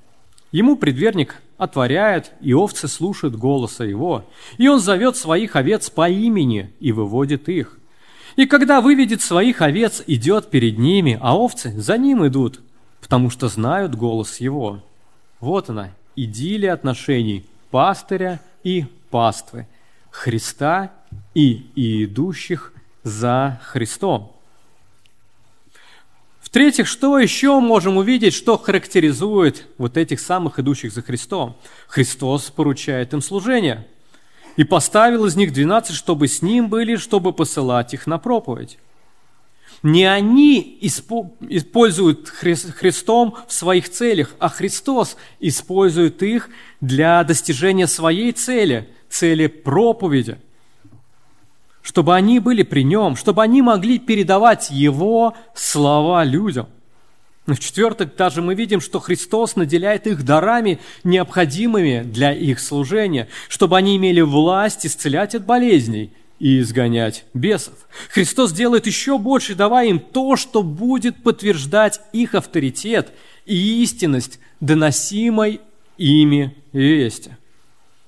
Ему 0.53 0.77
предверник 0.77 1.43
отворяет, 1.59 2.31
и 2.41 2.55
овцы 2.55 2.87
слушают 2.87 3.35
голоса 3.35 3.83
его. 3.83 4.25
И 4.59 4.69
он 4.69 4.79
зовет 4.79 5.17
своих 5.17 5.57
овец 5.57 5.91
по 5.91 6.09
имени 6.09 6.73
и 6.79 6.93
выводит 6.93 7.49
их. 7.49 7.81
И 8.37 8.47
когда 8.47 8.81
выведет 8.81 9.23
своих 9.23 9.61
овец, 9.61 10.05
идет 10.07 10.51
перед 10.51 10.79
ними, 10.79 11.19
а 11.21 11.37
овцы 11.37 11.73
за 11.81 11.99
ним 11.99 12.25
идут, 12.29 12.61
потому 13.01 13.29
что 13.29 13.49
знают 13.49 13.97
голос 13.97 14.39
его. 14.39 14.81
Вот 15.41 15.69
она, 15.69 15.91
идиллия 16.15 16.73
отношений 16.73 17.45
пастыря 17.73 18.41
и 18.63 18.85
паствы, 19.11 19.67
Христа 20.13 20.93
и, 21.35 21.67
и 21.75 22.05
идущих 22.05 22.73
за 23.03 23.61
Христом. 23.65 24.31
В-третьих, 26.51 26.89
что 26.89 27.17
еще 27.17 27.61
можем 27.61 27.97
увидеть, 27.97 28.35
что 28.35 28.59
характеризует 28.59 29.67
вот 29.79 29.97
этих 29.97 30.19
самых 30.19 30.59
идущих 30.59 30.93
за 30.93 31.01
Христом? 31.01 31.57
Христос 31.87 32.51
поручает 32.51 33.13
им 33.13 33.23
служение. 33.23 33.87
И 34.57 34.65
поставил 34.65 35.27
из 35.27 35.37
них 35.37 35.53
двенадцать, 35.53 35.95
чтобы 35.95 36.27
с 36.27 36.43
ним 36.43 36.69
были, 36.69 36.97
чтобы 36.97 37.33
посылать 37.33 37.95
их 37.95 38.09
на 38.09 38.19
проповедь. 38.19 38.79
Не 39.85 40.07
они 40.07 40.77
используют 40.81 42.29
Христом 42.29 43.37
в 43.47 43.53
своих 43.53 43.89
целях, 43.89 44.35
а 44.41 44.49
Христос 44.49 45.17
использует 45.39 46.21
их 46.21 46.51
для 46.81 47.23
достижения 47.23 47.87
своей 47.87 48.33
цели, 48.33 48.89
цели 49.09 49.47
проповеди– 49.47 50.37
чтобы 51.83 52.15
они 52.15 52.39
были 52.39 52.63
при 52.63 52.83
нем, 52.83 53.17
чтобы 53.17 53.43
они 53.43 53.63
могли 53.63 53.99
передавать 53.99 54.71
его 54.71 55.35
слова 55.55 56.25
людям. 56.25 56.67
В-четвертых, 57.47 58.15
даже 58.17 58.43
мы 58.43 58.55
видим, 58.55 58.81
что 58.81 59.01
Христос 59.01 59.57
наделяет 59.57 60.07
их 60.07 60.25
дарами, 60.25 60.79
необходимыми 61.05 62.03
для 62.03 62.33
их 62.33 62.61
служения, 62.61 63.29
чтобы 63.49 63.77
они 63.77 63.97
имели 63.97 64.21
власть 64.21 64.87
исцелять 64.87 65.35
от 65.35 65.45
болезней 65.45 66.13
и 66.39 66.61
изгонять 66.61 67.25
бесов. 67.35 67.75
Христос 68.11 68.53
делает 68.53 68.87
еще 68.87 69.19
больше, 69.19 69.55
давая 69.55 69.89
им 69.89 69.99
то, 69.99 70.37
что 70.37 70.63
будет 70.63 71.23
подтверждать 71.23 72.01
их 72.13 72.35
авторитет 72.35 73.13
и 73.47 73.83
истинность 73.83 74.39
доносимой 74.61 75.61
ими 75.97 76.57
вести. 76.73 77.33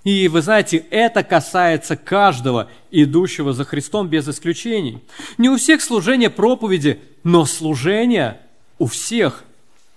И 0.05 0.27
вы 0.27 0.43
знаете, 0.43 0.79
это 0.91 1.23
касается 1.23 1.97
каждого 1.97 2.69
идущего 2.91 3.53
за 3.53 3.65
Христом 3.65 4.09
без 4.09 4.29
исключений. 4.29 5.03
Не 5.39 5.49
у 5.49 5.57
всех 5.57 5.81
служение 5.81 6.29
проповеди, 6.29 7.01
но 7.23 7.45
служение 7.45 8.41
у 8.79 8.87
всех 8.87 9.45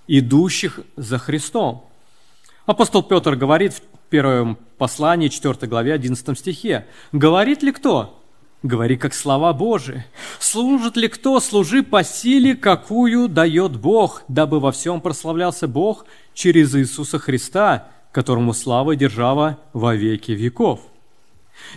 идущих 0.08 0.80
за 0.96 1.18
Христом. 1.18 1.86
Апостол 2.68 3.02
Петр 3.02 3.36
говорит 3.36 3.74
в 3.74 3.82
первом 4.10 4.60
послании, 4.78 5.28
4 5.28 5.68
главе, 5.68 5.94
11 5.94 6.38
стихе, 6.38 6.86
«Говорит 7.12 7.64
ли 7.64 7.72
кто? 7.72 8.22
Говори, 8.62 8.98
как 8.98 9.14
слова 9.14 9.54
Божии. 9.54 10.06
Служит 10.40 10.98
ли 10.98 11.08
кто? 11.08 11.40
Служи 11.40 11.84
по 11.84 12.04
силе, 12.04 12.56
какую 12.56 13.28
дает 13.28 13.78
Бог, 13.78 14.24
дабы 14.28 14.60
во 14.60 14.72
всем 14.72 15.02
прославлялся 15.02 15.68
Бог 15.68 16.06
через 16.34 16.76
Иисуса 16.76 17.20
Христа, 17.20 17.90
которому 18.16 18.54
слава 18.54 18.96
держава 18.96 19.58
во 19.74 19.94
веки 19.94 20.32
веков. 20.32 20.80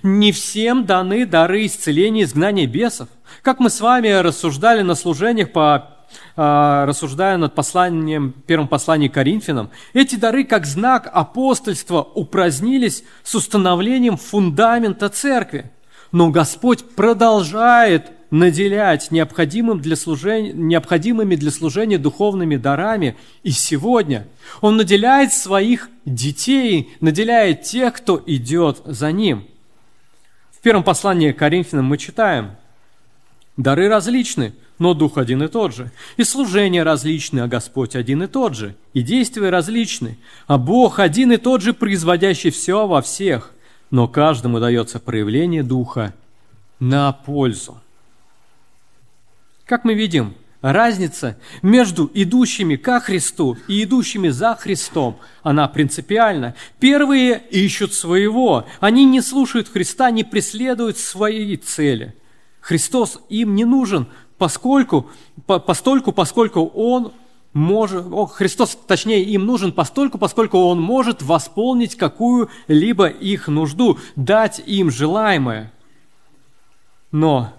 Не 0.04 0.30
всем 0.30 0.86
даны 0.86 1.26
дары 1.26 1.66
исцеления 1.66 2.20
и 2.20 2.24
изгнания 2.24 2.68
бесов. 2.68 3.08
Как 3.42 3.58
мы 3.58 3.70
с 3.70 3.80
вами 3.80 4.08
рассуждали 4.08 4.82
на 4.82 4.94
служениях 4.94 5.50
по 5.50 5.96
а, 6.36 6.86
рассуждая 6.86 7.38
над 7.38 7.56
посланием, 7.56 8.32
первым 8.46 8.68
посланием 8.68 9.10
Коринфянам, 9.10 9.70
эти 9.94 10.14
дары 10.14 10.44
как 10.44 10.64
знак 10.64 11.10
апостольства 11.12 12.02
упразднились 12.02 13.02
с 13.24 13.34
установлением 13.34 14.16
фундамента 14.16 15.08
церкви. 15.08 15.72
Но 16.12 16.30
Господь 16.30 16.88
продолжает 16.94 18.12
наделять 18.30 19.10
необходимым 19.10 19.80
для 19.80 19.96
служения, 19.96 20.52
необходимыми 20.52 21.34
для 21.34 21.50
служения 21.50 21.98
духовными 21.98 22.56
дарами 22.56 23.16
и 23.42 23.50
сегодня. 23.50 24.26
Он 24.60 24.76
наделяет 24.76 25.32
своих 25.32 25.88
детей, 26.04 26.94
наделяет 27.00 27.62
тех, 27.62 27.94
кто 27.94 28.22
идет 28.26 28.82
за 28.84 29.12
ним. 29.12 29.46
В 30.50 30.60
первом 30.60 30.82
послании 30.82 31.32
к 31.32 31.38
Коринфянам 31.38 31.86
мы 31.86 31.96
читаем, 31.98 32.50
«Дары 33.56 33.88
различны, 33.88 34.54
но 34.78 34.94
Дух 34.94 35.18
один 35.18 35.42
и 35.42 35.48
тот 35.48 35.74
же, 35.74 35.90
и 36.16 36.22
служения 36.22 36.82
различны, 36.82 37.40
а 37.40 37.48
Господь 37.48 37.96
один 37.96 38.22
и 38.22 38.26
тот 38.26 38.54
же, 38.54 38.76
и 38.92 39.02
действия 39.02 39.50
различны, 39.50 40.18
а 40.46 40.58
Бог 40.58 41.00
один 41.00 41.32
и 41.32 41.38
тот 41.38 41.62
же, 41.62 41.72
производящий 41.72 42.50
все 42.50 42.86
во 42.86 43.02
всех, 43.02 43.52
но 43.90 44.06
каждому 44.06 44.60
дается 44.60 45.00
проявление 45.00 45.62
Духа 45.62 46.12
на 46.78 47.10
пользу». 47.12 47.80
Как 49.68 49.84
мы 49.84 49.92
видим, 49.92 50.34
разница 50.62 51.36
между 51.60 52.10
идущими 52.14 52.76
ко 52.76 53.00
Христу 53.00 53.58
и 53.68 53.84
идущими 53.84 54.30
за 54.30 54.54
Христом, 54.54 55.18
она 55.42 55.68
принципиальна. 55.68 56.54
Первые 56.80 57.42
ищут 57.50 57.92
своего, 57.92 58.64
они 58.80 59.04
не 59.04 59.20
слушают 59.20 59.68
Христа, 59.68 60.10
не 60.10 60.24
преследуют 60.24 60.96
свои 60.96 61.54
цели. 61.58 62.14
Христос 62.60 63.20
им 63.28 63.54
не 63.54 63.66
нужен, 63.66 64.06
поскольку, 64.38 65.10
по, 65.44 65.58
постольку, 65.58 66.12
поскольку 66.12 66.64
Он 66.64 67.12
может, 67.52 68.06
о, 68.10 68.24
Христос, 68.24 68.78
точнее, 68.86 69.22
им 69.22 69.44
нужен 69.44 69.72
постольку, 69.72 70.16
поскольку 70.16 70.56
Он 70.60 70.80
может 70.80 71.20
восполнить 71.20 71.94
какую-либо 71.94 73.08
их 73.08 73.48
нужду, 73.48 73.98
дать 74.16 74.62
им 74.64 74.90
желаемое. 74.90 75.74
Но 77.12 77.52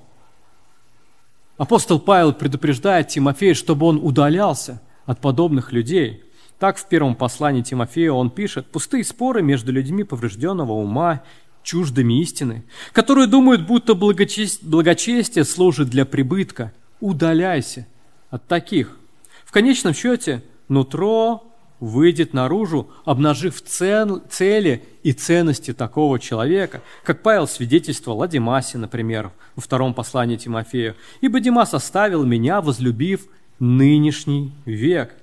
Апостол 1.60 2.00
Павел 2.00 2.32
предупреждает 2.32 3.10
Тимофея, 3.10 3.54
чтобы 3.54 3.86
он 3.86 4.00
удалялся 4.02 4.82
от 5.06 5.20
подобных 5.20 5.74
людей. 5.74 6.24
Так 6.58 6.78
в 6.78 6.88
первом 6.88 7.16
послании 7.16 7.62
Тимофея 7.62 8.14
он 8.14 8.30
пишет 8.30 8.68
«Пустые 8.68 9.04
споры 9.04 9.42
между 9.42 9.74
людьми 9.74 10.06
поврежденного 10.06 10.72
ума, 10.72 11.22
чуждыми 11.62 12.22
истины, 12.22 12.64
которые 12.94 13.28
думают, 13.28 13.68
будто 13.68 13.94
благочестие, 13.94 15.44
служит 15.44 15.90
для 15.90 16.06
прибытка. 16.06 16.72
Удаляйся 17.02 17.88
от 18.30 18.48
таких». 18.48 18.98
В 19.44 19.52
конечном 19.52 19.94
счете, 19.94 20.42
нутро 20.70 21.49
выйдет 21.80 22.34
наружу, 22.34 22.90
обнажив 23.06 23.62
цен, 23.62 24.22
цели 24.30 24.84
и 25.04 25.14
ценности 25.14 25.74
такого 25.74 26.20
человека, 26.20 26.82
как 27.04 27.24
Павел 27.24 27.48
свидетельствовал 27.48 28.22
о 28.22 28.28
Димасе, 28.28 28.78
например, 28.78 29.32
во 29.56 29.62
втором 29.62 29.94
послании 29.94 30.36
Тимофею. 30.36 30.96
«Ибо 31.22 31.40
Димас 31.40 31.74
оставил 31.74 32.24
меня, 32.26 32.62
возлюбив 32.62 33.28
нынешний 33.60 34.52
век». 34.66 35.16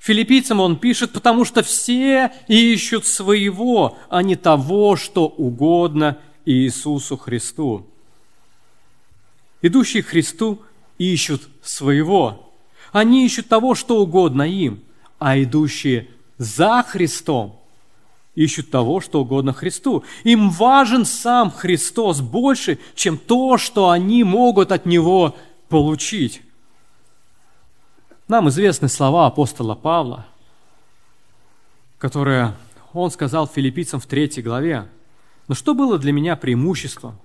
Филиппийцам 0.00 0.60
он 0.60 0.76
пишет, 0.76 1.12
потому 1.12 1.44
что 1.44 1.62
все 1.62 2.30
ищут 2.46 3.06
своего, 3.06 3.96
а 4.10 4.22
не 4.22 4.36
того, 4.36 4.96
что 4.96 5.26
угодно 5.26 6.18
Иисусу 6.44 7.16
Христу. 7.16 7.86
Идущие 9.62 10.02
к 10.02 10.08
Христу 10.08 10.60
ищут 10.98 11.48
своего. 11.62 12.52
Они 12.92 13.24
ищут 13.24 13.48
того, 13.48 13.74
что 13.74 14.02
угодно 14.02 14.42
им– 14.42 14.80
а 15.24 15.42
идущие 15.42 16.06
за 16.36 16.82
Христом 16.86 17.58
ищут 18.34 18.70
того, 18.70 19.00
что 19.00 19.22
угодно 19.22 19.54
Христу. 19.54 20.04
Им 20.22 20.50
важен 20.50 21.06
сам 21.06 21.50
Христос 21.50 22.20
больше, 22.20 22.78
чем 22.94 23.16
то, 23.16 23.56
что 23.56 23.88
они 23.88 24.22
могут 24.22 24.70
от 24.70 24.84
Него 24.84 25.34
получить. 25.70 26.42
Нам 28.28 28.50
известны 28.50 28.90
слова 28.90 29.24
апостола 29.24 29.74
Павла, 29.74 30.26
которые 31.96 32.54
он 32.92 33.10
сказал 33.10 33.46
филиппийцам 33.46 34.00
в 34.00 34.06
третьей 34.06 34.42
главе. 34.42 34.86
Но 35.48 35.54
что 35.54 35.74
было 35.74 35.98
для 35.98 36.12
меня 36.12 36.36
преимуществом? 36.36 37.16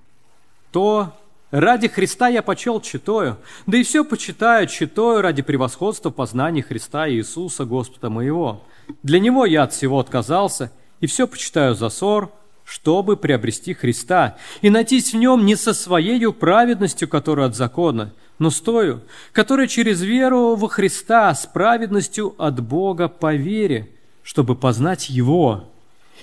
То, 0.72 1.12
Ради 1.50 1.88
Христа 1.88 2.28
я 2.28 2.42
почел 2.42 2.80
читаю, 2.80 3.36
да 3.66 3.76
и 3.76 3.82
все 3.82 4.04
почитаю 4.04 4.68
читаю 4.68 5.20
ради 5.20 5.42
превосходства 5.42 6.10
познания 6.10 6.62
Христа 6.62 7.10
Иисуса, 7.10 7.64
Господа 7.64 8.08
моего. 8.08 8.62
Для 9.02 9.18
Него 9.18 9.44
я 9.46 9.64
от 9.64 9.72
всего 9.72 9.98
отказался, 9.98 10.70
и 11.00 11.08
все 11.08 11.26
почитаю 11.26 11.74
за 11.74 11.88
ссор, 11.88 12.30
чтобы 12.64 13.16
приобрести 13.16 13.74
Христа, 13.74 14.36
и 14.62 14.70
найтись 14.70 15.12
в 15.12 15.16
Нем 15.16 15.44
не 15.44 15.56
со 15.56 15.74
своей 15.74 16.24
праведностью, 16.32 17.08
которая 17.08 17.48
от 17.48 17.56
закона, 17.56 18.12
но 18.38 18.50
с 18.50 18.60
тою, 18.60 19.00
которая 19.32 19.66
через 19.66 20.02
веру 20.02 20.54
во 20.54 20.68
Христа 20.68 21.34
с 21.34 21.46
праведностью 21.46 22.32
от 22.38 22.60
Бога 22.60 23.08
по 23.08 23.34
вере, 23.34 23.90
чтобы 24.22 24.54
познать 24.54 25.10
Его, 25.10 25.64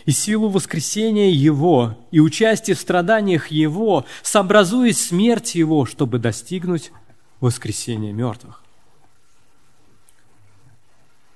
и 0.07 0.11
силу 0.11 0.47
воскресения 0.47 1.29
Его, 1.29 1.97
и 2.11 2.21
участие 2.21 2.77
в 2.77 2.79
страданиях 2.79 3.51
Его, 3.51 4.05
сообразуясь 4.23 5.05
смерть 5.05 5.53
Его, 5.53 5.85
чтобы 5.85 6.17
достигнуть 6.17 6.91
воскресения 7.41 8.13
мертвых. 8.13 8.63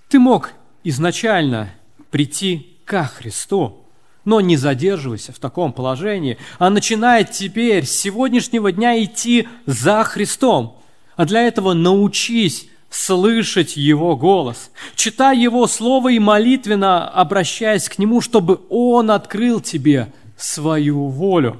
Ты 0.07 0.19
мог 0.19 0.53
изначально 0.85 1.73
прийти 2.11 2.77
ко 2.85 3.03
Христу. 3.03 3.77
Но 4.23 4.39
не 4.39 4.55
задерживайся 4.55 5.33
в 5.33 5.39
таком 5.39 5.73
положении, 5.73 6.37
а 6.59 6.69
начинай 6.69 7.25
теперь, 7.25 7.85
с 7.85 7.91
сегодняшнего 7.91 8.71
дня 8.71 9.03
идти 9.03 9.47
за 9.65 10.03
Христом. 10.03 10.79
А 11.15 11.25
для 11.25 11.41
этого 11.41 11.73
научись 11.73 12.69
слышать 12.91 13.77
Его 13.77 14.15
голос. 14.15 14.69
Читай 14.95 15.39
Его 15.39 15.65
Слово 15.65 16.09
и 16.09 16.19
молитвенно 16.19 17.07
обращаясь 17.07 17.89
к 17.89 17.97
Нему, 17.97 18.21
чтобы 18.21 18.61
Он 18.69 19.09
открыл 19.09 19.61
тебе 19.61 20.13
свою 20.37 21.07
волю. 21.07 21.59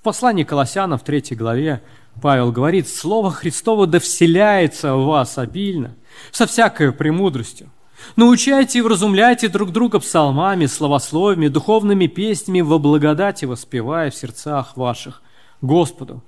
В 0.00 0.04
послании 0.04 0.44
Колоссянам 0.44 0.98
в 0.98 1.02
3 1.02 1.34
главе 1.34 1.82
Павел 2.20 2.52
говорит, 2.52 2.88
«Слово 2.88 3.30
Христово 3.30 3.86
да 3.86 3.98
вселяется 3.98 4.94
в 4.94 5.06
вас 5.06 5.38
обильно, 5.38 5.94
со 6.30 6.46
всякой 6.46 6.92
премудростью. 6.92 7.70
Научайте 8.16 8.78
и 8.78 8.82
вразумляйте 8.82 9.48
друг 9.48 9.72
друга 9.72 9.98
псалмами, 9.98 10.66
словословиями, 10.66 11.48
духовными 11.48 12.06
песнями 12.06 12.60
во 12.60 12.78
благодати 12.78 13.44
воспевая 13.44 14.10
в 14.10 14.14
сердцах 14.14 14.76
ваших 14.76 15.22
Господу. 15.62 16.22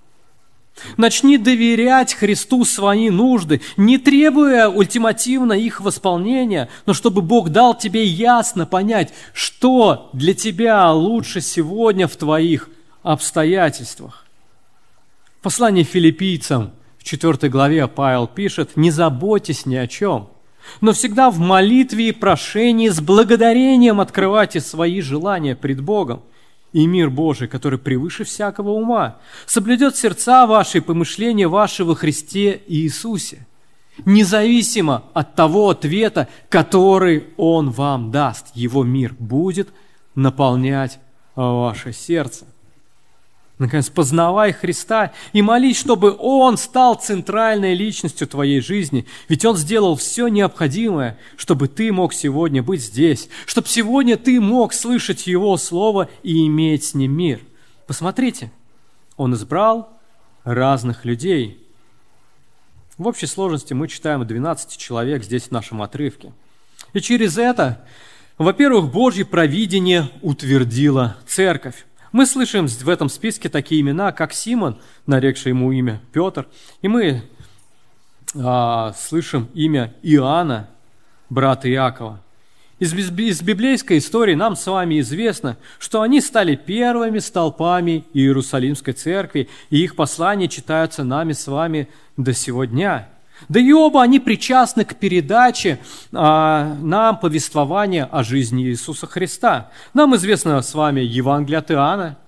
Начни 0.97 1.39
доверять 1.39 2.15
Христу 2.15 2.65
свои 2.65 3.11
нужды, 3.11 3.61
не 3.77 3.99
требуя 3.99 4.69
ультимативно 4.69 5.53
их 5.53 5.81
восполнения, 5.81 6.69
но 6.87 6.95
чтобы 6.95 7.23
Бог 7.23 7.51
дал 7.51 7.77
тебе 7.77 8.05
ясно 8.05 8.67
понять, 8.67 9.13
что 9.33 10.11
для 10.13 10.35
тебя 10.35 10.91
лучше 10.93 11.41
сегодня 11.41 12.09
в 12.09 12.17
твоих 12.17 12.69
обстоятельствах. 13.03 14.27
В 15.39 15.43
послании 15.43 15.85
филиппийцам 15.85 16.73
в 16.99 17.05
4 17.05 17.49
главе 17.49 17.87
Павел 17.89 18.27
пишет, 18.27 18.77
«Не 18.77 18.91
заботьтесь 18.91 19.65
ни 19.65 19.77
о 19.77 19.87
чем, 19.87 20.29
но 20.81 20.93
всегда 20.93 21.31
в 21.31 21.39
молитве 21.39 22.09
и 22.09 22.13
прошении 22.13 22.89
с 22.89 23.01
благодарением 23.01 24.01
открывайте 24.01 24.61
свои 24.61 25.01
желания 25.01 25.57
пред 25.57 25.81
Богом, 25.81 26.23
и 26.73 26.87
мир 26.87 27.11
Божий, 27.11 27.49
который 27.49 27.79
превыше 27.79 28.25
всякого 28.25 28.71
ума, 28.71 29.19
соблюдет 29.47 29.97
сердца 29.97 30.47
ваши 30.47 30.79
и 30.79 30.81
помышления 30.81 31.49
ваши 31.49 31.85
во 31.85 31.95
Христе 31.95 32.63
Иисусе, 32.67 33.47
независимо 34.05 35.05
от 35.15 35.35
того 35.35 35.71
ответа, 35.71 36.29
который 36.49 37.29
Он 37.37 37.71
вам 37.71 38.11
даст. 38.11 38.47
Его 38.55 38.85
мир 38.85 39.15
будет 39.19 39.69
наполнять 40.15 40.99
ваше 41.35 41.93
сердце. 41.93 42.47
Наконец, 43.61 43.91
познавай 43.91 44.53
Христа 44.53 45.13
и 45.35 45.43
молись, 45.43 45.79
чтобы 45.79 46.17
Он 46.19 46.57
стал 46.57 46.95
центральной 46.95 47.75
личностью 47.75 48.27
твоей 48.27 48.63
жизни, 48.63 49.05
ведь 49.29 49.45
Он 49.45 49.55
сделал 49.55 49.97
все 49.97 50.29
необходимое, 50.29 51.19
чтобы 51.37 51.69
ты 51.69 51.93
мог 51.93 52.15
сегодня 52.15 52.63
быть 52.63 52.83
здесь, 52.83 53.29
чтобы 53.45 53.69
сегодня 53.69 54.17
ты 54.17 54.41
мог 54.41 54.73
слышать 54.73 55.27
Его 55.27 55.59
Слово 55.59 56.09
и 56.23 56.47
иметь 56.47 56.85
с 56.85 56.95
Ним 56.95 57.13
мир. 57.13 57.41
Посмотрите, 57.87 58.51
Он 59.19 59.35
избрал 59.35 59.93
разных 60.43 61.05
людей. 61.05 61.63
В 62.97 63.07
общей 63.07 63.27
сложности 63.27 63.75
мы 63.75 63.89
читаем 63.89 64.27
12 64.27 64.79
человек 64.79 65.23
здесь 65.23 65.45
в 65.45 65.51
нашем 65.51 65.83
отрывке. 65.83 66.33
И 66.95 67.01
через 67.01 67.37
это, 67.37 67.85
во-первых, 68.39 68.91
Божье 68.91 69.27
провидение 69.27 70.09
утвердило 70.23 71.19
церковь. 71.27 71.85
Мы 72.13 72.27
слышим 72.27 72.67
в 72.67 72.89
этом 72.89 73.09
списке 73.09 73.49
такие 73.49 73.81
имена, 73.81 74.11
как 74.11 74.33
Симон, 74.33 74.79
нарекший 75.07 75.51
ему 75.51 75.71
имя 75.71 76.01
Петр, 76.13 76.49
и 76.83 76.89
мы 76.89 77.23
а, 78.35 78.93
слышим 78.95 79.49
имя 79.55 79.95
Иоанна, 80.03 80.69
брата 81.29 81.71
Иакова. 81.71 82.21
Из, 82.81 82.93
из 82.95 83.43
библейской 83.43 83.99
истории 83.99 84.35
нам 84.35 84.57
с 84.57 84.67
вами 84.67 84.99
известно, 85.01 85.57
что 85.79 86.03
они 86.03 86.21
стали 86.21 86.57
первыми 86.57 87.21
столпами 87.21 88.05
Иерусалимской 88.13 88.95
церкви, 88.95 89.49
и 89.69 89.85
их 89.85 89.95
послания 89.95 90.49
читаются 90.49 91.05
нами 91.05 91.33
с 91.33 91.47
вами 91.47 91.89
до 92.17 92.33
сего 92.33 92.65
дня– 92.65 93.09
да 93.49 93.61
и 93.61 93.73
оба 93.73 94.03
они 94.03 94.21
причастны 94.21 94.85
к 94.85 94.97
передаче 94.97 95.81
а, 96.13 96.77
нам 96.81 97.19
повествования 97.19 98.05
о 98.05 98.23
жизни 98.23 98.65
Иисуса 98.65 99.07
Христа. 99.07 99.71
Нам 99.95 100.15
известно 100.17 100.61
с 100.63 100.75
вами 100.75 101.01
Евангелие 101.01 101.59
от 101.59 101.71
Иоанна, 101.71 102.19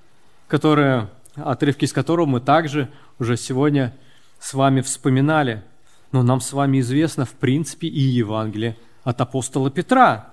которое, 0.49 1.11
отрывки 1.37 1.85
из 1.85 1.93
которого 1.93 2.27
мы 2.27 2.41
также 2.41 2.89
уже 3.19 3.37
сегодня 3.37 3.95
с 4.41 4.55
вами 4.55 4.81
вспоминали. 4.81 5.63
Но 6.11 6.23
нам 6.23 6.41
с 6.41 6.53
вами 6.53 6.81
известно, 6.81 7.25
в 7.25 7.33
принципе, 7.33 7.87
и 7.87 8.01
Евангелие 8.01 8.77
от 9.05 9.21
апостола 9.21 9.71
Петра– 9.71 10.29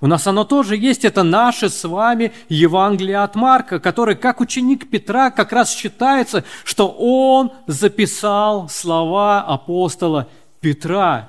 у 0.00 0.06
нас 0.06 0.26
оно 0.26 0.44
тоже 0.44 0.76
есть, 0.76 1.04
это 1.04 1.22
наше 1.22 1.68
с 1.68 1.86
вами 1.86 2.32
Евангелие 2.48 3.18
от 3.18 3.34
Марка, 3.34 3.78
который, 3.78 4.16
как 4.16 4.40
ученик 4.40 4.88
Петра, 4.88 5.30
как 5.30 5.52
раз 5.52 5.70
считается, 5.74 6.44
что 6.64 6.88
он 6.88 7.52
записал 7.66 8.70
слова 8.70 9.42
апостола 9.42 10.28
Петра 10.60 11.28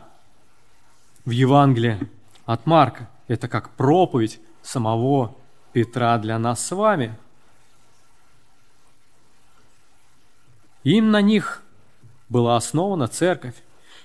в 1.26 1.32
Евангелие 1.32 2.00
от 2.46 2.66
Марка. 2.66 3.10
Это 3.28 3.50
как 3.50 3.72
проповедь 3.72 4.40
самого 4.62 5.36
Петра 5.74 6.18
для 6.18 6.40
нас 6.40 6.66
с 6.66 6.72
вами. 6.72 7.14
Им 10.84 11.12
на 11.12 11.22
них 11.22 11.62
была 12.30 12.56
основана 12.56 13.10
церковь. 13.10 13.56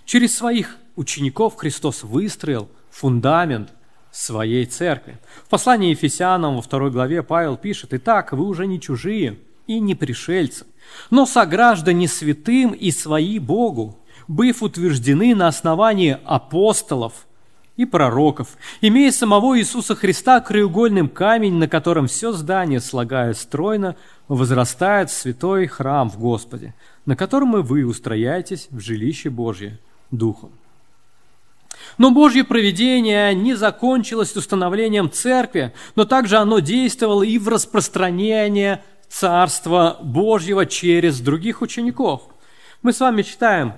Через 0.05 0.37
своих 0.37 0.77
учеников 0.97 1.55
Христос 1.57 2.03
выстроил 2.03 2.69
фундамент 2.91 3.73
своей 4.17 4.65
церкви. 4.65 5.19
В 5.45 5.51
послании 5.51 5.91
Ефесянам 5.91 6.57
во 6.57 6.63
второй 6.63 6.91
главе 6.91 7.23
Павел 7.23 7.57
пишет, 7.57 7.93
«Итак, 7.93 8.33
вы 8.33 8.47
уже 8.47 8.67
не 8.67 8.81
чужие 8.81 9.39
и 9.67 9.79
не 9.79 9.95
пришельцы, 9.95 10.65
но 11.11 11.27
сограждане 11.27 12.09
святым 12.09 12.73
и 12.73 12.91
свои 12.91 13.39
Богу, 13.39 13.99
быв 14.27 14.63
утверждены 14.63 15.35
на 15.35 15.49
основании 15.49 16.19
апостолов 16.25 17.27
и 17.77 17.85
пророков, 17.85 18.57
имея 18.81 19.13
самого 19.13 19.59
Иисуса 19.59 19.95
Христа 19.95 20.41
краеугольным 20.41 21.09
камень, 21.09 21.55
на 21.55 21.69
котором 21.69 22.07
все 22.07 22.33
здание, 22.33 22.81
слагаясь 22.81 23.39
стройно, 23.39 23.97
возрастает 24.29 25.11
святой 25.11 25.67
храм 25.67 26.09
в 26.09 26.19
Господе, 26.19 26.75
на 27.05 27.17
котором 27.17 27.57
и 27.57 27.63
вы 27.63 27.85
устрояетесь 27.85 28.69
в 28.71 28.81
жилище 28.81 29.29
Божье 29.29 29.79
Духом. 30.11 30.53
Но 31.99 32.11
Божье 32.11 32.45
провидение 32.45 33.35
не 33.35 33.55
закончилось 33.55 34.37
установлением 34.37 35.11
церкви, 35.11 35.73
но 35.95 36.05
также 36.05 36.37
оно 36.37 36.59
действовало 36.59 37.23
и 37.23 37.39
в 37.39 37.49
распространение 37.49 38.83
Царства 39.09 39.99
Божьего 40.03 40.67
через 40.67 41.21
других 41.21 41.63
учеников. 41.63 42.23
Мы 42.83 42.93
с 42.93 43.01
вами 43.01 43.23
читаем 43.23 43.75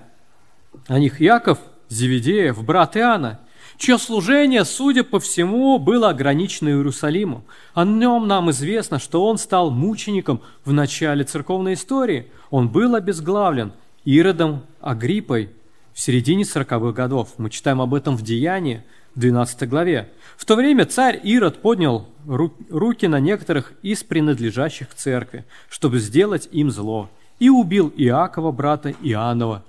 о 0.87 0.99
них 0.99 1.21
Яков, 1.21 1.59
Зеведеев, 1.89 2.63
брат 2.65 2.97
Иоанна, 2.97 3.41
чье 3.77 3.99
служение, 3.99 4.65
судя 4.65 5.05
по 5.05 5.21
всему, 5.21 5.79
было 5.79 6.11
ограничено 6.11 6.71
Иерусалимом. 6.71 7.45
О 7.75 7.85
нем 7.85 8.27
нам 8.27 8.51
известно, 8.51 8.99
что 8.99 9.25
он 9.25 9.39
стал 9.39 9.71
мучеником 9.71 10.43
в 10.65 10.73
начале 10.73 11.25
церковной 11.25 11.75
истории. 11.75 12.31
Он 12.51 12.69
был 12.69 12.95
обезглавлен 12.95 13.73
Иродом 14.05 14.63
Агриппой, 14.81 15.51
в 15.99 16.01
середине 16.01 16.45
40-х 16.45 16.93
годов. 16.93 17.31
Мы 17.39 17.51
читаем 17.51 17.81
об 17.81 17.93
этом 17.93 18.17
в 18.17 18.23
Деянии, 18.23 18.85
в 19.17 19.19
12 19.19 19.69
главе. 19.69 20.09
В 20.37 20.45
то 20.45 20.55
время 20.55 20.87
царь 20.87 21.19
Ирод 21.25 21.61
поднял 21.61 22.07
руки 22.25 23.09
на 23.09 23.19
некоторых 23.19 23.73
из 23.83 24.05
принадлежащих 24.05 24.91
к 24.91 24.95
церкви, 24.95 25.45
чтобы 25.69 25.99
сделать 25.99 26.49
им 26.53 26.71
зло, 26.71 27.11
и 27.41 27.49
убил 27.49 27.93
Иакова, 27.97 28.53
брата 28.53 28.95
Иоаннова, 29.03 29.65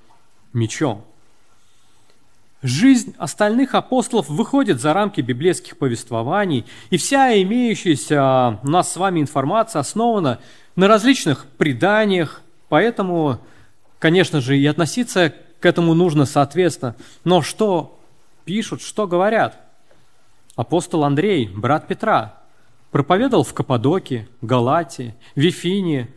мечом. 0.53 1.03
Жизнь 2.61 3.15
остальных 3.17 3.73
апостолов 3.73 4.29
выходит 4.29 4.79
за 4.79 4.93
рамки 4.93 5.21
библейских 5.21 5.79
повествований, 5.79 6.63
и 6.91 6.97
вся 6.97 7.41
имеющаяся 7.41 8.59
у 8.61 8.67
нас 8.67 8.93
с 8.93 8.97
вами 8.97 9.19
информация 9.19 9.79
основана 9.79 10.37
на 10.75 10.87
различных 10.87 11.47
преданиях, 11.57 12.43
поэтому, 12.67 13.39
конечно 13.97 14.41
же, 14.41 14.59
и 14.59 14.65
относиться 14.67 15.33
к 15.59 15.65
этому 15.65 15.93
нужно 15.93 16.25
соответственно. 16.25 16.95
Но 17.23 17.41
что 17.41 17.99
пишут, 18.45 18.81
что 18.81 19.07
говорят? 19.07 19.59
Апостол 20.55 21.03
Андрей, 21.03 21.47
брат 21.47 21.87
Петра, 21.87 22.39
проповедовал 22.91 23.43
в 23.43 23.53
Каппадоке, 23.53 24.27
Галатии, 24.41 25.15
Вифинии, 25.35 26.07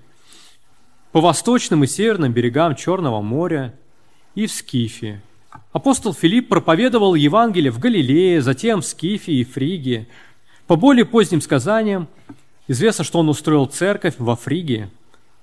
по 1.13 1.21
восточным 1.21 1.85
и 1.85 1.87
северным 1.87 2.33
берегам 2.33 2.75
Черного 2.75 3.21
моря 3.21 3.75
и 4.35 4.47
в 4.47 4.53
Скифе. 4.53 5.21
Апостол 5.73 6.15
Филипп 6.15 6.49
проповедовал 6.49 7.15
Евангелие 7.15 7.71
в 7.71 7.79
Галилее, 7.79 8.41
затем 8.41 8.81
в 8.81 8.87
Скифе 8.87 9.33
и 9.33 9.45
Фригии. 9.45 10.09
По 10.67 10.77
более 10.77 11.05
поздним 11.05 11.43
сказаниям 11.43 12.09
известно, 12.67 13.05
что 13.05 13.19
он 13.19 13.29
устроил 13.29 13.67
церковь 13.67 14.15
во 14.19 14.37
Фригии. 14.37 14.89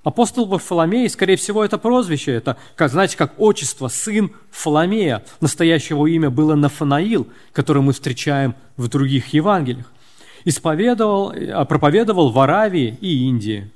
Апостол 0.02 0.46
Варфоломей, 0.46 1.10
скорее 1.10 1.36
всего, 1.36 1.62
это 1.62 1.76
прозвище, 1.76 2.32
это, 2.32 2.56
как, 2.74 2.90
знаете, 2.90 3.18
как 3.18 3.34
отчество, 3.38 3.88
сын 3.88 4.32
Фоломея. 4.50 5.22
Настоящего 5.40 6.06
имя 6.06 6.30
было 6.30 6.54
Нафанаил, 6.54 7.28
который 7.52 7.82
мы 7.82 7.92
встречаем 7.92 8.54
в 8.78 8.88
других 8.88 9.34
Евангелиях. 9.34 9.92
Исповедовал, 10.46 11.32
э, 11.32 11.64
проповедовал 11.66 12.30
в 12.30 12.38
Аравии 12.38 12.96
и 13.02 13.26
Индии. 13.26 13.70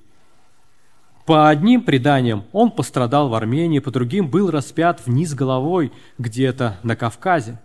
По 1.27 1.51
одним 1.51 1.83
преданиям 1.83 2.45
он 2.53 2.71
пострадал 2.71 3.29
в 3.29 3.35
Армении, 3.35 3.79
по 3.79 3.91
другим 3.91 4.29
был 4.29 4.51
распят 4.51 5.05
вниз 5.05 5.35
головой 5.35 5.93
где-то 6.17 6.79
на 6.83 6.97
Кавказе. 6.97 7.59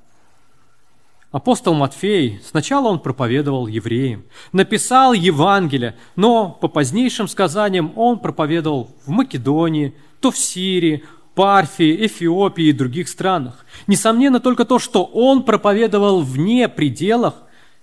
Апостол 1.32 1.76
Матфей, 1.76 2.42
сначала 2.44 2.88
он 2.88 3.00
проповедовал 3.00 3.68
евреям, 3.68 4.24
написал 4.52 5.14
Евангелие, 5.14 5.96
но 6.16 6.50
по 6.50 6.68
позднейшим 6.68 7.28
сказаниям 7.28 7.94
он 7.96 8.18
проповедовал 8.18 8.90
в 9.06 9.10
Македонии, 9.10 9.94
то 10.22 10.32
в 10.32 10.38
Сирии, 10.38 11.04
Парфии, 11.36 12.08
Эфиопии 12.08 12.66
и 12.66 12.74
других 12.74 13.08
странах. 13.08 13.64
Несомненно 13.86 14.40
только 14.40 14.66
то, 14.66 14.80
что 14.80 15.04
он 15.04 15.44
проповедовал 15.44 16.22
вне 16.22 16.68
пределах 16.68 17.36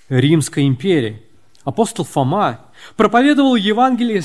Римской 0.08 0.66
империи. 0.66 1.22
Апостол 1.62 2.04
Фома 2.04 2.60
проповедовал 2.96 3.54
Евангелие, 3.54 4.18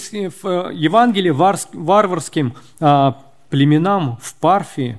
Евангелие 0.74 1.34
варварским 1.34 2.56
а, 2.80 3.22
племенам 3.50 4.18
в 4.20 4.34
Парфии, 4.36 4.98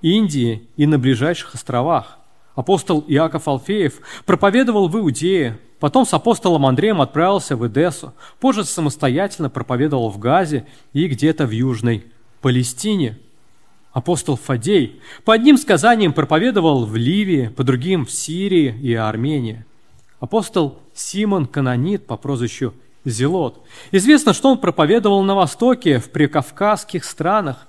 Индии 0.00 0.66
и 0.76 0.86
на 0.86 0.98
ближайших 0.98 1.54
островах. 1.54 2.18
Апостол 2.54 3.04
Иаков 3.08 3.48
Алфеев 3.48 4.00
проповедовал 4.26 4.88
в 4.88 4.96
Иудее, 4.96 5.58
потом 5.80 6.06
с 6.06 6.14
апостолом 6.14 6.66
Андреем 6.66 7.00
отправился 7.00 7.56
в 7.56 7.66
Эдессу, 7.66 8.12
позже 8.38 8.64
самостоятельно 8.64 9.50
проповедовал 9.50 10.08
в 10.08 10.18
Газе 10.18 10.66
и 10.92 11.08
где-то 11.08 11.46
в 11.46 11.50
Южной 11.50 12.06
Палестине. 12.40 13.18
Апостол 13.92 14.36
Фадей 14.36 15.00
по 15.24 15.34
одним 15.34 15.56
сказаниям 15.56 16.12
проповедовал 16.12 16.84
в 16.84 16.96
Ливии, 16.96 17.48
по 17.48 17.64
другим 17.64 18.06
в 18.06 18.10
Сирии 18.10 18.74
и 18.82 18.94
Армении. 18.94 19.64
Апостол 20.20 20.78
Симон 20.94 21.46
Канонит 21.46 22.06
по 22.06 22.16
прозвищу 22.16 22.72
Зелот. 23.04 23.62
Известно, 23.92 24.32
что 24.32 24.50
он 24.50 24.58
проповедовал 24.58 25.22
на 25.22 25.34
Востоке, 25.34 25.98
в 25.98 26.10
прикавказских 26.10 27.04
странах, 27.04 27.66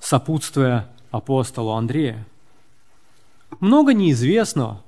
сопутствуя 0.00 0.88
апостолу 1.10 1.72
Андрея. 1.72 2.24
Много 3.60 3.94
неизвестного, 3.94 4.82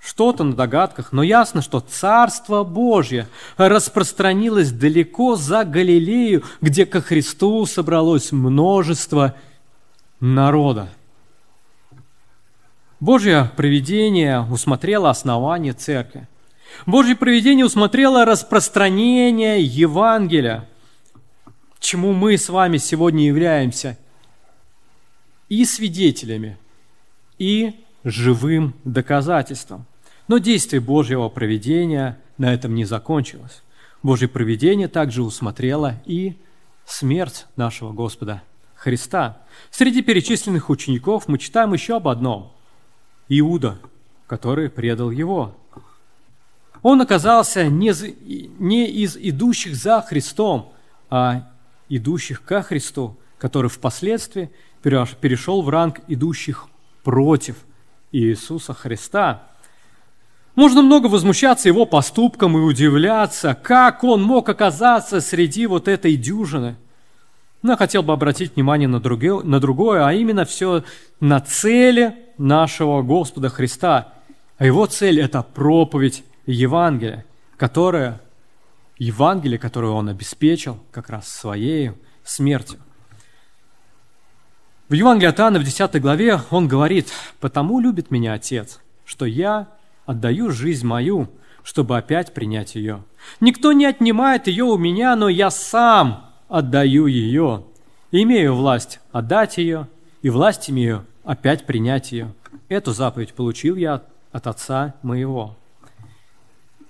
что-то 0.00 0.44
на 0.44 0.54
догадках, 0.54 1.12
но 1.12 1.22
ясно, 1.22 1.60
что 1.60 1.80
Царство 1.80 2.64
Божье 2.64 3.28
распространилось 3.56 4.70
далеко 4.70 5.36
за 5.36 5.64
Галилею, 5.64 6.44
где 6.60 6.86
ко 6.86 7.00
Христу 7.00 7.66
собралось 7.66 8.32
множество 8.32 9.34
народа. 10.20 10.88
Божье 13.00 13.50
провидение 13.56 14.40
усмотрело 14.40 15.10
основание 15.10 15.72
церкви. 15.72 16.26
Божье 16.86 17.16
провидение 17.16 17.64
усмотрело 17.64 18.24
распространение 18.24 19.62
Евангелия, 19.62 20.68
чему 21.80 22.12
мы 22.12 22.36
с 22.36 22.48
вами 22.48 22.78
сегодня 22.78 23.26
являемся 23.26 23.96
и 25.48 25.64
свидетелями, 25.64 26.58
и 27.38 27.84
живым 28.04 28.74
доказательством. 28.84 29.86
Но 30.28 30.38
действие 30.38 30.80
Божьего 30.80 31.28
проведения 31.28 32.18
на 32.36 32.52
этом 32.52 32.74
не 32.74 32.84
закончилось. 32.84 33.62
Божье 34.02 34.28
проведение 34.28 34.88
также 34.88 35.22
усмотрело 35.22 36.00
и 36.04 36.36
смерть 36.86 37.46
нашего 37.56 37.92
Господа 37.92 38.42
Христа. 38.74 39.38
Среди 39.70 40.02
перечисленных 40.02 40.70
учеников 40.70 41.28
мы 41.28 41.38
читаем 41.38 41.72
еще 41.72 41.96
об 41.96 42.08
одном– 42.08 42.52
Иуда, 43.28 43.78
который 44.26 44.70
предал 44.70 45.10
его. 45.10 45.54
Он 46.82 47.00
оказался 47.00 47.66
не 47.66 47.90
из 47.90 49.16
идущих 49.16 49.74
за 49.74 50.00
Христом, 50.00 50.72
а 51.10 51.50
идущих 51.88 52.42
ко 52.44 52.62
Христу, 52.62 53.16
который 53.38 53.68
впоследствии 53.68 54.50
перешел 54.82 55.62
в 55.62 55.68
ранг 55.68 56.00
идущих 56.06 56.68
против 57.02 57.56
Иисуса 58.12 58.74
Христа. 58.74 59.42
Можно 60.54 60.82
много 60.82 61.06
возмущаться 61.06 61.68
его 61.68 61.86
поступкам 61.86 62.56
и 62.58 62.60
удивляться, 62.60 63.54
как 63.54 64.02
он 64.02 64.22
мог 64.22 64.48
оказаться 64.48 65.20
среди 65.20 65.66
вот 65.66 65.86
этой 65.86 66.16
дюжины. 66.16 66.76
Но 67.62 67.72
я 67.72 67.76
хотел 67.76 68.02
бы 68.02 68.12
обратить 68.12 68.54
внимание 68.54 68.88
на 68.88 69.00
другое, 69.00 69.42
на 69.44 69.60
другое, 69.60 70.06
а 70.06 70.12
именно 70.12 70.44
все 70.44 70.84
на 71.20 71.40
цели 71.40 72.16
нашего 72.38 73.02
Господа 73.02 73.48
Христа. 73.48 74.14
А 74.58 74.66
его 74.66 74.86
цель– 74.86 75.20
это 75.22 75.42
проповедь 75.42 76.24
Евангелия, 76.46 77.24
которая, 77.56 78.20
Евангелие, 78.98 79.58
которое 79.58 79.92
он 79.92 80.08
обеспечил 80.08 80.78
как 80.90 81.10
раз 81.10 81.28
своей 81.28 81.92
смертью. 82.24 82.78
В 84.88 84.94
Евангелии 84.94 85.28
от 85.28 85.38
Иоанна 85.38 85.58
в 85.58 85.64
10 85.64 86.00
главе 86.00 86.40
он 86.50 86.66
говорит, 86.66 87.12
«Потому 87.40 87.78
любит 87.78 88.10
меня 88.10 88.32
Отец, 88.32 88.80
что 89.04 89.26
я 89.26 89.68
отдаю 90.06 90.50
жизнь 90.50 90.86
мою, 90.86 91.28
чтобы 91.62 91.98
опять 91.98 92.32
принять 92.32 92.74
ее. 92.74 93.02
Никто 93.38 93.72
не 93.72 93.84
отнимает 93.84 94.46
ее 94.46 94.64
у 94.64 94.78
меня, 94.78 95.14
но 95.14 95.28
я 95.28 95.50
сам 95.50 96.30
отдаю 96.48 97.04
ее. 97.04 97.64
имею 98.12 98.54
власть 98.54 99.00
отдать 99.12 99.58
ее, 99.58 99.88
и 100.22 100.30
власть 100.30 100.70
имею 100.70 101.04
опять 101.22 101.66
принять 101.66 102.12
ее. 102.12 102.32
Эту 102.70 102.92
заповедь 102.92 103.34
получил 103.34 103.76
я 103.76 104.00
от 104.32 104.46
Отца 104.46 104.94
моего». 105.02 105.54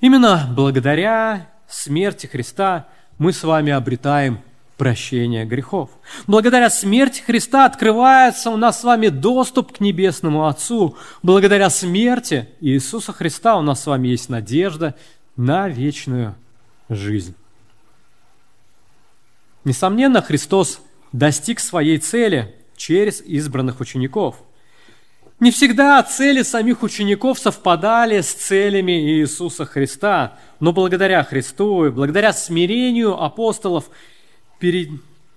Именно 0.00 0.48
благодаря 0.54 1.48
смерти 1.66 2.28
Христа 2.28 2.86
мы 3.18 3.32
с 3.32 3.42
вами 3.42 3.72
обретаем 3.72 4.38
прощения 4.78 5.44
грехов. 5.44 5.90
Благодаря 6.26 6.70
смерти 6.70 7.20
Христа 7.20 7.66
открывается 7.66 8.50
у 8.50 8.56
нас 8.56 8.80
с 8.80 8.84
вами 8.84 9.08
доступ 9.08 9.76
к 9.76 9.80
Небесному 9.80 10.46
Отцу. 10.46 10.96
Благодаря 11.22 11.68
смерти 11.68 12.48
Иисуса 12.60 13.12
Христа 13.12 13.58
у 13.58 13.62
нас 13.62 13.82
с 13.82 13.86
вами 13.86 14.08
есть 14.08 14.30
надежда 14.30 14.94
на 15.36 15.68
вечную 15.68 16.36
жизнь. 16.88 17.34
Несомненно, 19.64 20.22
Христос 20.22 20.80
достиг 21.12 21.60
своей 21.60 21.98
цели 21.98 22.54
через 22.76 23.20
избранных 23.20 23.80
учеников. 23.80 24.36
Не 25.40 25.50
всегда 25.50 26.02
цели 26.02 26.42
самих 26.42 26.82
учеников 26.82 27.38
совпадали 27.38 28.20
с 28.20 28.32
целями 28.32 28.92
Иисуса 28.92 29.66
Христа, 29.66 30.38
но 30.60 30.72
благодаря 30.72 31.22
Христу 31.24 31.86
и 31.86 31.90
благодаря 31.90 32.32
смирению 32.32 33.20
апостолов– 33.20 33.90
перед, 34.58 34.90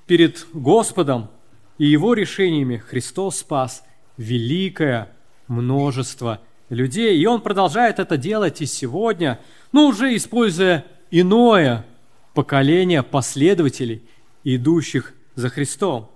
перед 0.06 0.46
Господом 0.54 1.30
и 1.78 1.86
Его 1.86 2.14
решениями 2.14 2.78
Христос 2.78 3.40
спас 3.40 3.84
великое 4.18 5.10
множество 5.48 6.42
людей. 6.70 7.20
И 7.20 7.26
Он 7.26 7.42
продолжает 7.42 8.00
это 8.00 8.18
делать 8.18 8.62
и 8.62 8.66
сегодня, 8.66 9.40
но 9.72 9.88
уже 9.88 10.16
используя 10.16 10.86
иное 11.10 11.86
поколение 12.34 13.04
последователей, 13.04 14.02
идущих 14.44 15.14
за 15.36 15.50
Христом. 15.50 16.10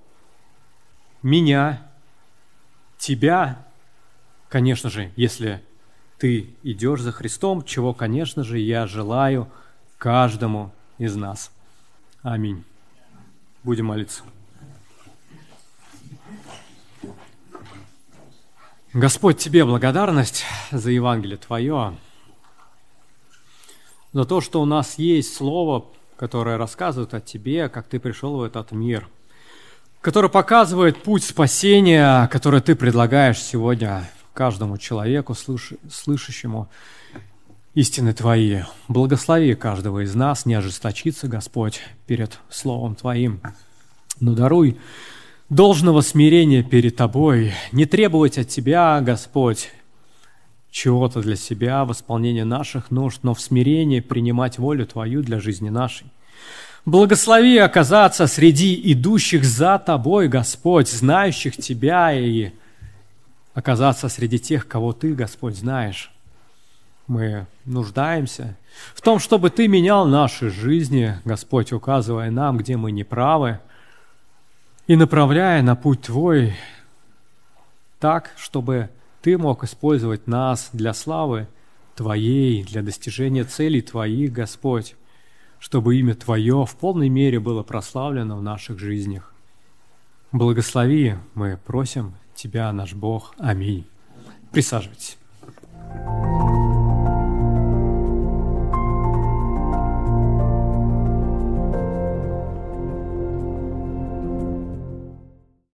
Меня, 1.21 1.89
тебя, 2.97 3.65
конечно 4.49 4.89
же, 4.89 5.11
если 5.15 5.61
ты 6.17 6.55
идешь 6.63 7.01
за 7.01 7.11
Христом, 7.11 7.63
чего, 7.63 7.93
конечно 7.93 8.43
же, 8.43 8.59
я 8.59 8.87
желаю 8.87 9.49
каждому 9.97 10.71
из 10.97 11.15
нас. 11.15 11.51
Аминь. 12.21 12.63
Будем 13.65 13.87
молиться. 13.87 14.21
Господь, 18.93 19.39
Тебе 19.39 19.65
благодарность 19.65 20.45
за 20.71 20.91
Евангелие 20.91 21.37
Твое, 21.37 21.97
за 24.13 24.25
то, 24.25 24.39
что 24.39 24.61
у 24.61 24.65
нас 24.65 24.99
есть 24.99 25.33
Слово, 25.35 25.87
которое 26.15 26.57
рассказывает 26.59 27.15
о 27.15 27.21
Тебе, 27.21 27.67
как 27.67 27.87
Ты 27.87 27.99
пришел 27.99 28.37
в 28.37 28.43
этот 28.43 28.71
мир, 28.71 29.09
которое 29.99 30.29
показывает 30.29 31.01
путь 31.01 31.23
спасения, 31.23 32.27
который 32.27 32.61
Ты 32.61 32.75
предлагаешь 32.75 33.41
сегодня 33.41 34.07
каждому 34.35 34.77
человеку, 34.77 35.33
слышащему 35.33 36.69
истины 37.75 38.13
Твои. 38.13 38.61
Благослови 38.87 39.53
каждого 39.53 40.03
из 40.03 40.15
нас, 40.15 40.45
не 40.45 40.55
ожесточиться, 40.55 41.27
Господь, 41.27 41.81
перед 42.07 42.39
Словом 42.49 42.95
Твоим. 42.95 43.41
Но 44.19 44.33
даруй 44.33 44.77
должного 45.49 46.01
смирения 46.01 46.63
перед 46.63 46.95
Тобой, 46.95 47.53
не 47.73 47.85
требовать 47.85 48.37
от 48.37 48.47
Тебя, 48.47 49.01
Господь, 49.01 49.71
чего-то 50.71 51.21
для 51.21 51.35
себя, 51.35 51.85
восполнения 51.85 52.45
наших 52.45 52.91
нужд, 52.91 53.19
но 53.23 53.33
в 53.33 53.41
смирении 53.41 53.99
принимать 53.99 54.57
волю 54.57 54.87
Твою 54.87 55.21
для 55.21 55.39
жизни 55.39 55.69
нашей. 55.69 56.07
Благослови 56.85 57.57
оказаться 57.57 58.27
среди 58.27 58.79
идущих 58.93 59.43
за 59.43 59.79
Тобой, 59.79 60.29
Господь, 60.29 60.89
знающих 60.89 61.57
Тебя, 61.57 62.13
и 62.13 62.51
оказаться 63.53 64.07
среди 64.07 64.39
тех, 64.39 64.65
кого 64.65 64.93
Ты, 64.93 65.13
Господь, 65.13 65.57
знаешь. 65.57 66.14
Мы 67.07 67.45
нуждаемся 67.65 68.57
в 68.93 69.01
том, 69.01 69.19
чтобы 69.19 69.49
Ты 69.49 69.67
менял 69.67 70.07
наши 70.07 70.49
жизни, 70.49 71.15
Господь, 71.25 71.71
указывая 71.71 72.31
нам, 72.31 72.57
где 72.57 72.77
мы 72.77 72.91
неправы, 72.91 73.59
и 74.87 74.95
направляя 74.95 75.61
на 75.61 75.75
путь 75.75 76.01
Твой 76.01 76.55
так, 77.99 78.31
чтобы 78.37 78.89
Ты 79.21 79.37
мог 79.37 79.63
использовать 79.63 80.27
нас 80.27 80.69
для 80.73 80.93
славы 80.93 81.47
Твоей, 81.95 82.63
для 82.63 82.81
достижения 82.81 83.43
целей 83.43 83.81
Твоих, 83.81 84.33
Господь 84.33 84.95
чтобы 85.65 85.97
имя 85.97 86.13
Твое 86.13 86.63
в 86.63 86.75
полной 86.75 87.09
мере 87.09 87.39
было 87.39 87.63
прославлено 87.63 88.37
в 88.37 88.43
наших 88.43 88.77
жизнях. 88.77 89.33
Благослови, 90.31 91.15
мы 91.33 91.57
просим 91.57 92.13
Тебя, 92.35 92.71
наш 92.71 92.93
Бог. 92.93 93.33
Аминь. 93.39 93.87
Присаживайтесь. 94.51 95.17